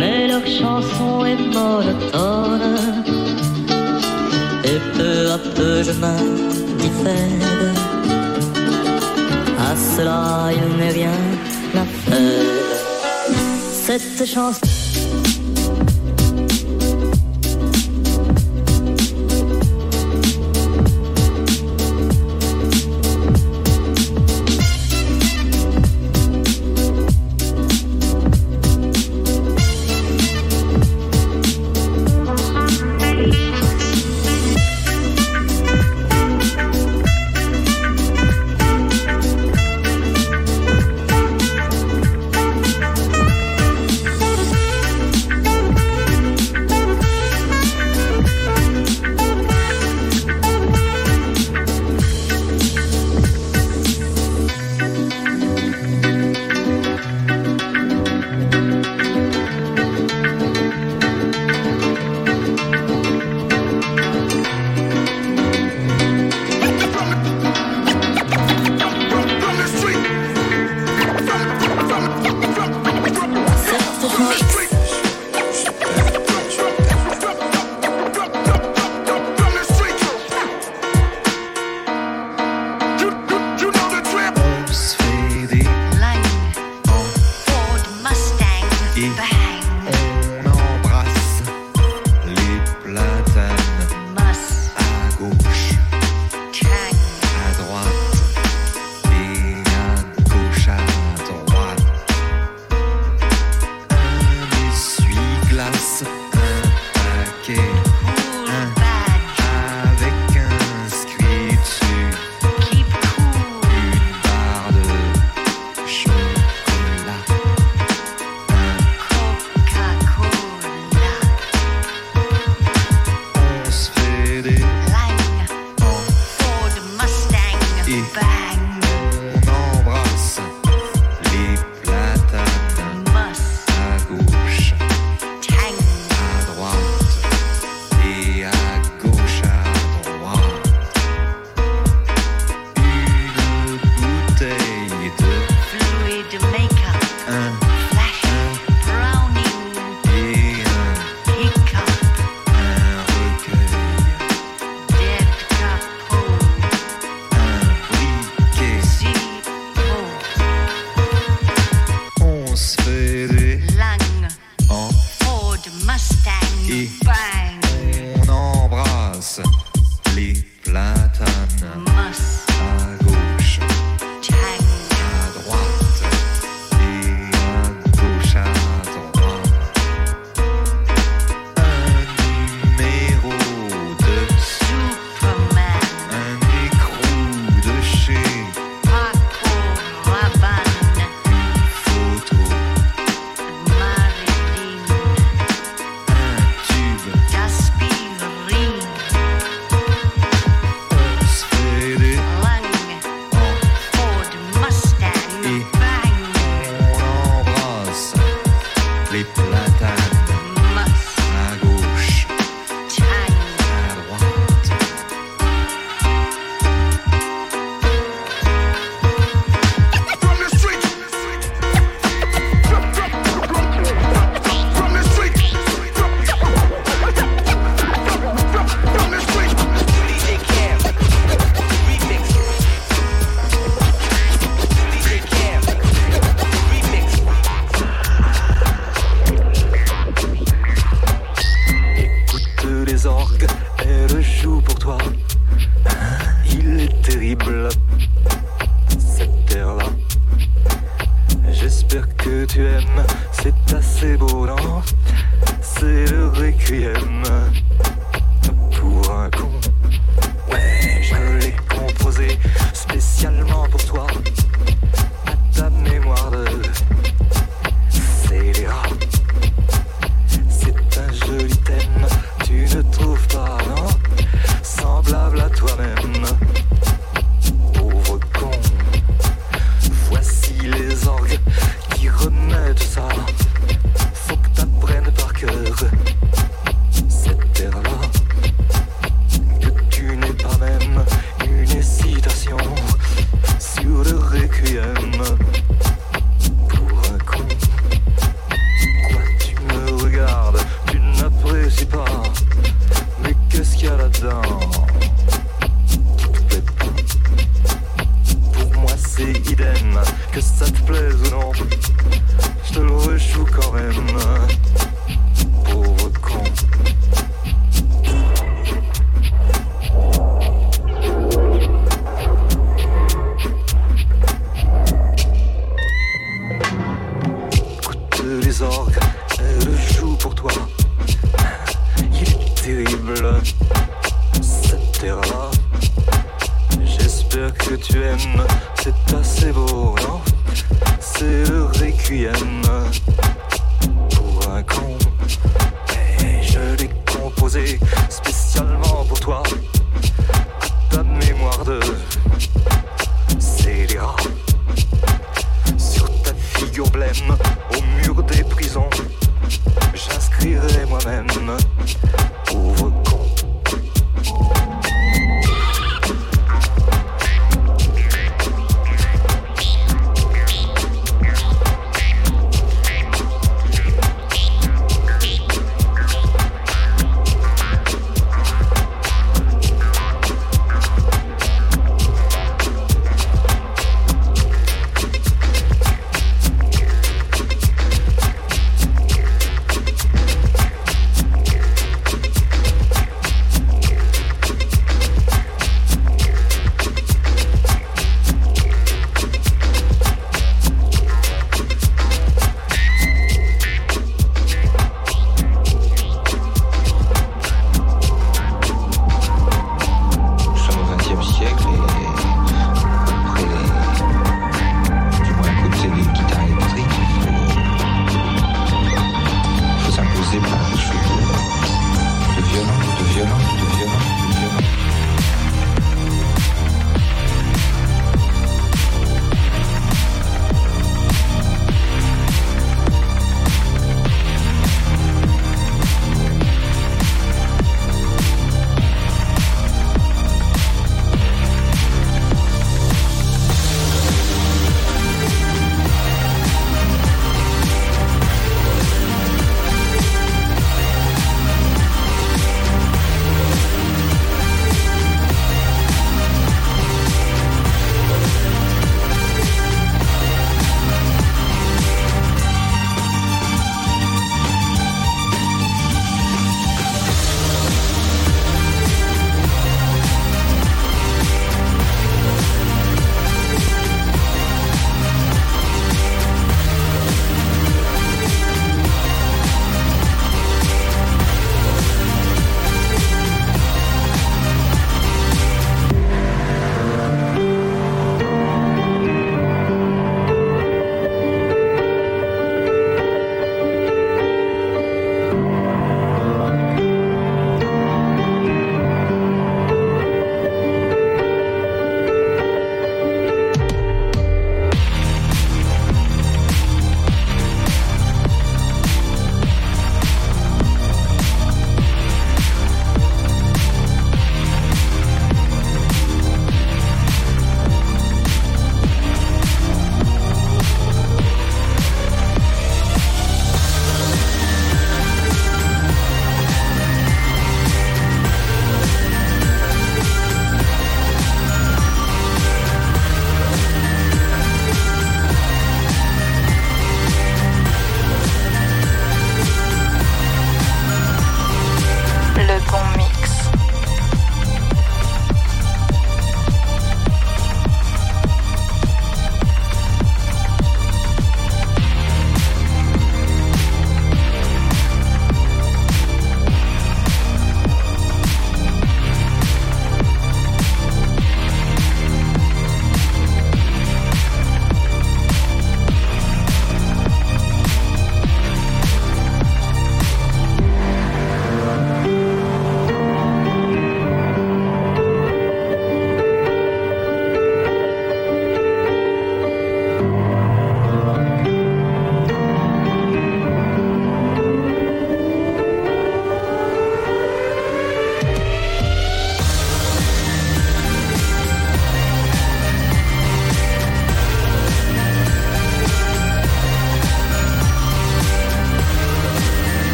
Mais 0.00 0.28
leur 0.28 0.46
chanson 0.46 1.24
est 1.24 1.40
monotone. 1.54 2.76
Et 4.64 4.80
peu 4.96 5.30
à 5.36 5.38
peu, 5.56 5.82
je 5.82 5.92
m'indiffère. 6.02 7.74
À 9.68 9.74
cela, 9.96 10.50
il 10.58 10.76
n'est 10.78 10.92
rien 11.00 11.20
à 11.74 11.84
faire. 12.04 12.76
Cette 13.86 14.26
chanson. 14.26 14.75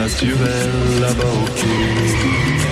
Naturel, 0.00 0.70
là-bas 1.02 1.24
au 1.24 1.44
Kenya. 1.54 2.69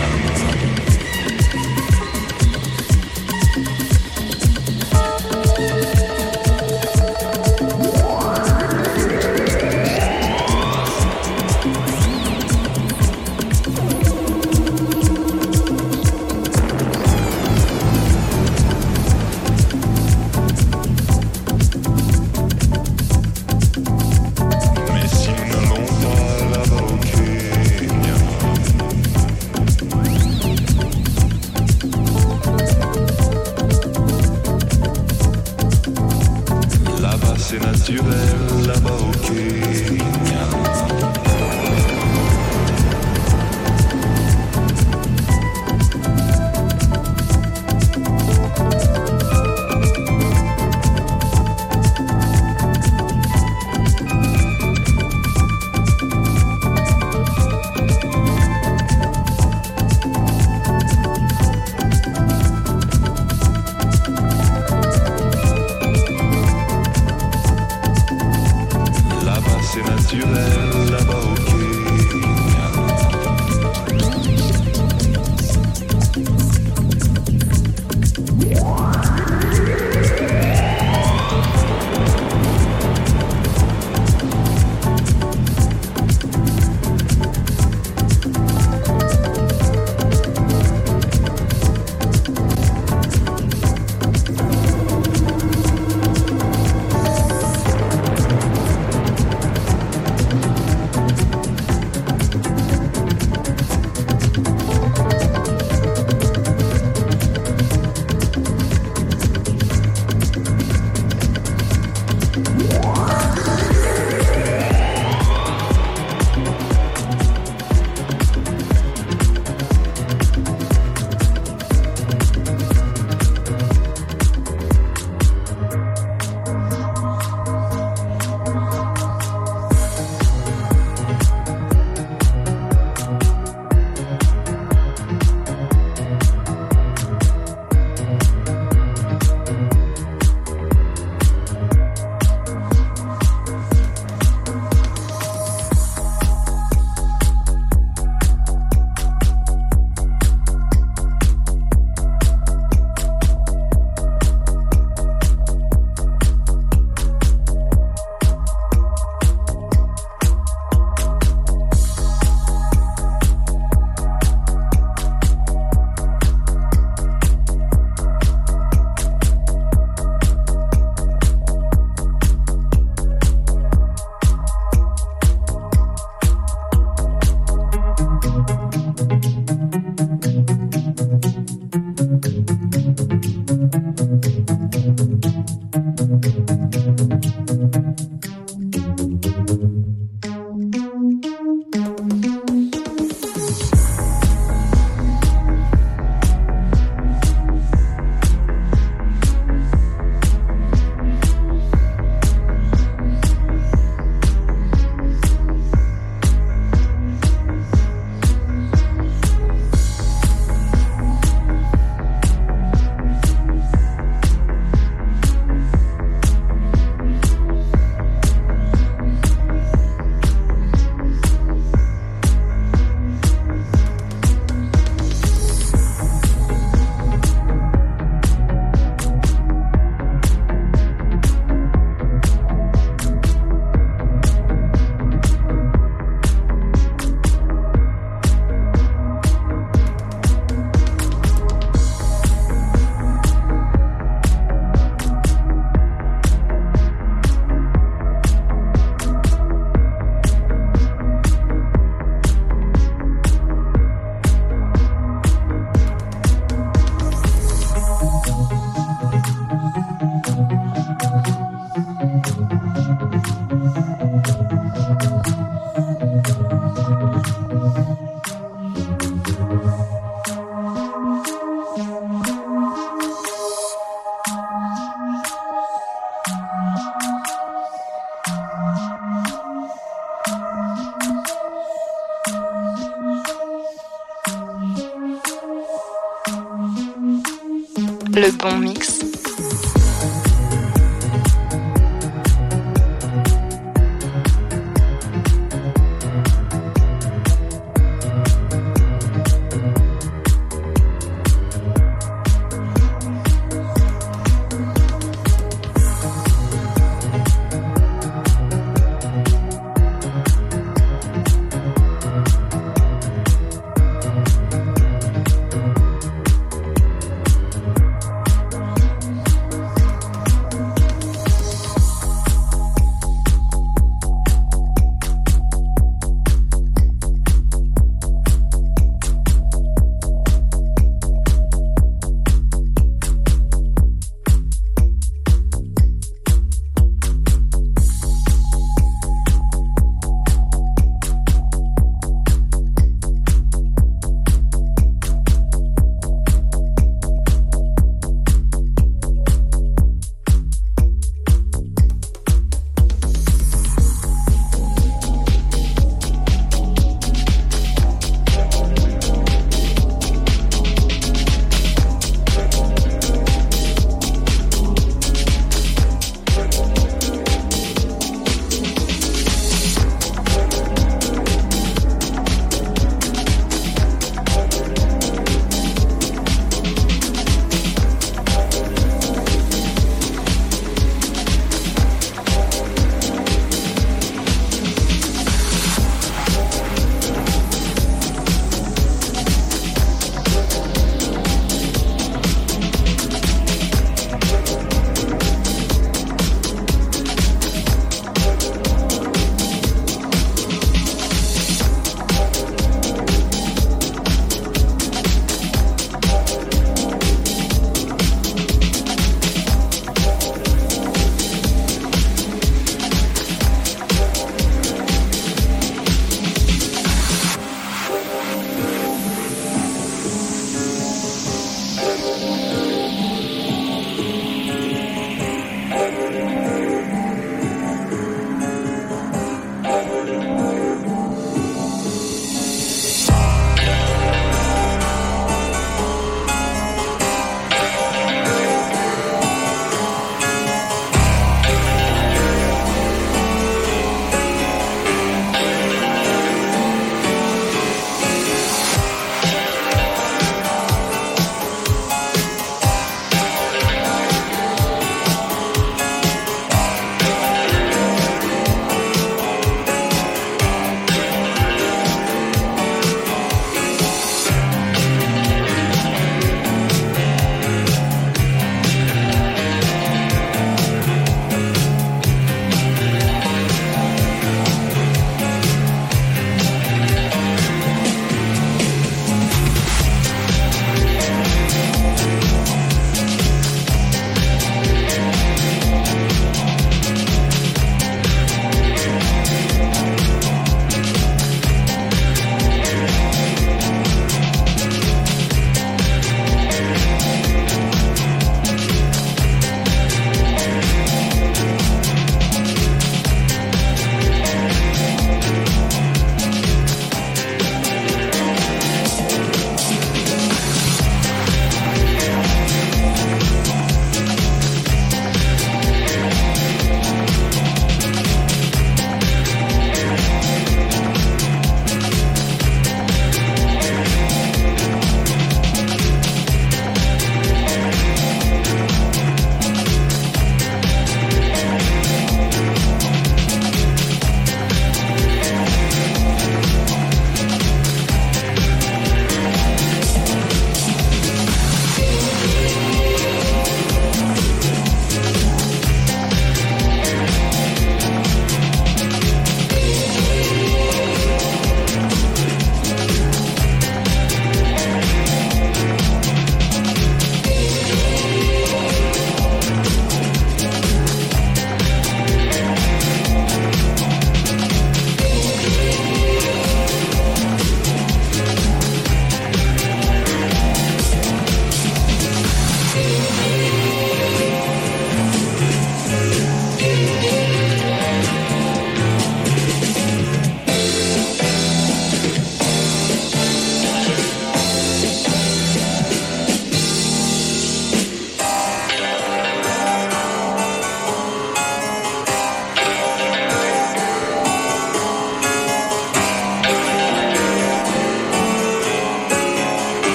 Le 288.49 288.55
bon 288.55 288.77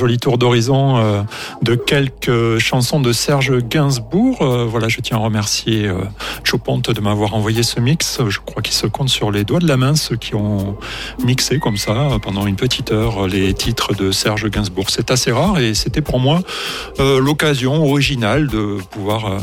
joli 0.00 0.16
tour 0.16 0.38
d'horizon 0.38 0.96
euh, 0.96 1.22
de 1.60 1.74
quelques 1.74 2.58
chansons 2.58 3.00
de 3.00 3.12
Serge 3.12 3.58
Gainsbourg. 3.58 4.40
Euh, 4.40 4.64
voilà, 4.64 4.88
je 4.88 4.98
tiens 5.00 5.18
à 5.18 5.20
remercier 5.20 5.86
euh, 5.86 5.98
de 6.94 7.00
m'avoir 7.02 7.34
envoyé 7.34 7.62
ce 7.62 7.80
mix. 7.80 8.18
Je 8.26 8.38
crois 8.38 8.62
qu'il 8.62 8.72
se 8.72 8.86
compte 8.86 9.10
sur 9.10 9.30
les 9.30 9.44
doigts 9.44 9.58
de 9.58 9.68
la 9.68 9.76
main 9.76 9.94
ceux 9.94 10.16
qui 10.16 10.34
ont 10.34 10.78
mixé 11.22 11.58
comme 11.58 11.76
ça 11.76 11.92
euh, 11.92 12.18
pendant 12.18 12.46
une 12.46 12.56
petite 12.56 12.92
heure 12.92 13.28
les 13.28 13.52
titres 13.52 13.94
de 13.94 14.10
Serge 14.10 14.48
Gainsbourg. 14.48 14.86
C'est 14.88 15.10
assez 15.10 15.32
rare 15.32 15.58
et 15.58 15.74
c'était 15.74 16.00
pour 16.00 16.18
moi 16.18 16.40
l'occasion 16.98 17.84
originale 17.84 18.46
de 18.46 18.78
pouvoir 18.90 19.38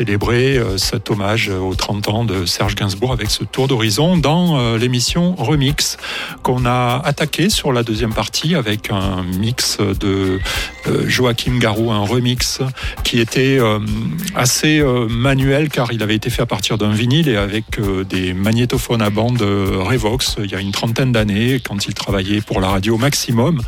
célébrer 0.00 0.56
euh, 0.56 0.78
cet 0.78 1.10
hommage 1.10 1.50
aux 1.50 1.74
30 1.74 2.08
ans 2.08 2.24
de 2.24 2.46
Serge 2.46 2.74
Gainsbourg 2.74 3.12
avec 3.12 3.30
ce 3.30 3.44
tour 3.44 3.68
d'horizon 3.68 4.16
dans 4.16 4.58
euh, 4.58 4.78
l'émission 4.78 5.34
Remix 5.34 5.98
qu'on 6.42 6.64
a 6.64 7.02
attaqué 7.04 7.50
sur 7.50 7.70
la 7.70 7.82
deuxième 7.82 8.14
partie 8.14 8.54
avec 8.54 8.90
un 8.90 9.22
mix 9.22 9.76
de 9.76 10.40
euh, 10.86 11.06
Joachim 11.06 11.58
Garou, 11.58 11.92
un 11.92 12.06
remix 12.06 12.60
qui 13.04 13.20
était 13.20 13.58
euh, 13.58 13.78
assez 14.34 14.80
euh, 14.80 15.06
manuel 15.06 15.68
car 15.68 15.92
il 15.92 16.02
avait 16.02 16.14
été 16.16 16.30
fait 16.30 16.40
à 16.40 16.46
partir 16.46 16.78
d'un 16.78 16.92
vinyle 16.92 17.28
et 17.28 17.36
avec 17.36 17.78
euh, 17.78 18.02
des 18.02 18.32
magnétophones 18.32 19.02
à 19.02 19.10
bande 19.10 19.42
euh, 19.42 19.82
Revox 19.82 20.36
il 20.42 20.50
y 20.50 20.54
a 20.54 20.60
une 20.60 20.72
trentaine 20.72 21.12
d'années 21.12 21.60
quand 21.62 21.86
il 21.86 21.92
travaillait 21.92 22.40
pour 22.40 22.62
la 22.62 22.68
radio 22.68 22.96
Maximum. 22.96 23.60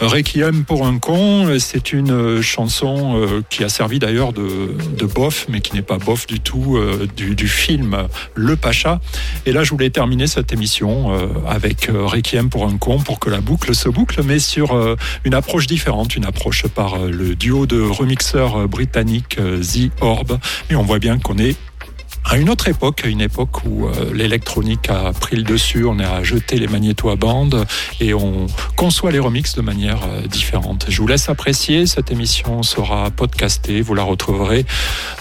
Requiem 0.00 0.64
pour 0.64 0.86
un 0.86 0.98
con, 0.98 1.46
c'est 1.58 1.94
une 1.94 2.10
euh, 2.10 2.42
chanson 2.42 3.16
euh, 3.16 3.42
qui 3.48 3.64
a 3.64 3.70
servi 3.70 3.98
d'ailleurs 3.98 4.34
de, 4.34 4.76
de 4.98 5.06
bof, 5.06 5.46
mais 5.48 5.61
qui 5.62 5.74
n'est 5.74 5.82
pas 5.82 5.98
bof 5.98 6.26
du 6.26 6.40
tout 6.40 6.76
euh, 6.76 7.06
du, 7.16 7.48
film 7.48 8.08
Le 8.34 8.56
Pacha. 8.56 9.00
Et 9.46 9.52
là, 9.52 9.64
je 9.64 9.70
voulais 9.70 9.90
terminer 9.90 10.26
cette 10.26 10.52
émission 10.52 11.12
euh, 11.12 11.28
avec 11.48 11.88
euh, 11.88 12.04
Requiem 12.04 12.50
pour 12.50 12.66
un 12.66 12.76
con 12.76 12.98
pour 12.98 13.18
que 13.18 13.30
la 13.30 13.40
boucle 13.40 13.74
se 13.74 13.88
boucle, 13.88 14.22
mais 14.22 14.38
sur 14.38 14.96
une 15.24 15.34
approche 15.34 15.66
différente, 15.66 16.16
une 16.16 16.24
approche 16.24 16.66
par 16.66 16.98
le 16.98 17.34
duo 17.34 17.66
de 17.66 17.80
remixeurs 17.80 18.68
britanniques 18.68 19.36
The 19.36 19.90
Orb. 20.00 20.38
Et 20.70 20.76
on 20.76 20.82
voit 20.82 20.98
bien 20.98 21.18
qu'on 21.18 21.38
est 21.38 21.56
à 22.24 22.38
une 22.38 22.48
autre 22.48 22.68
époque, 22.68 23.02
une 23.04 23.20
époque 23.20 23.64
où 23.64 23.86
euh, 23.86 24.12
l'électronique 24.14 24.88
a 24.88 25.12
pris 25.12 25.36
le 25.36 25.42
dessus, 25.42 25.84
on 25.84 25.98
a 25.98 26.22
jeté 26.22 26.56
les 26.56 26.68
magnétos 26.68 27.10
à 27.10 27.16
bande 27.16 27.66
et 28.00 28.14
on 28.14 28.46
conçoit 28.76 29.10
les 29.10 29.18
remixes 29.18 29.54
de 29.54 29.60
manière 29.60 30.00
euh, 30.04 30.26
différente. 30.26 30.86
Je 30.88 31.00
vous 31.00 31.06
laisse 31.06 31.28
apprécier, 31.28 31.86
cette 31.86 32.10
émission 32.10 32.62
sera 32.62 33.10
podcastée, 33.10 33.80
vous 33.82 33.94
la 33.94 34.02
retrouverez 34.02 34.64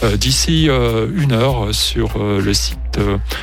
euh, 0.03 0.15
d'ici 0.15 0.69
une 1.15 1.31
heure 1.31 1.73
sur 1.73 2.19
le 2.19 2.53
site 2.53 2.99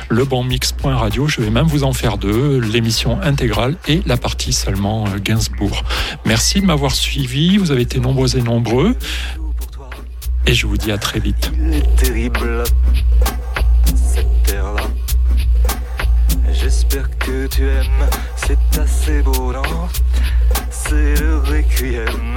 lebonmix.radio. 0.09 1.27
Je 1.27 1.41
vais 1.41 1.49
même 1.49 1.67
vous 1.67 1.83
en 1.83 1.93
faire 1.93 2.17
deux, 2.17 2.59
l'émission 2.59 3.21
intégrale 3.21 3.75
et 3.87 4.01
la 4.05 4.17
partie 4.17 4.53
seulement 4.53 5.05
Gainsbourg. 5.23 5.83
Merci 6.25 6.61
de 6.61 6.65
m'avoir 6.65 6.93
suivi, 6.93 7.57
vous 7.57 7.71
avez 7.71 7.81
été 7.81 7.99
nombreux 7.99 8.37
et 8.37 8.41
nombreux 8.41 8.95
et 10.45 10.53
je 10.53 10.65
vous 10.65 10.77
dis 10.77 10.91
à 10.91 10.97
très 10.97 11.19
vite. 11.19 11.51
J'espère 16.53 17.09
que 17.17 17.47
tu 17.47 17.67
aimes, 17.67 18.09
c'est 18.35 18.79
assez 18.79 19.21
beau, 19.21 19.53
non? 19.53 19.61
C'est 20.69 21.19
le 21.19 21.37
requiem 21.37 22.35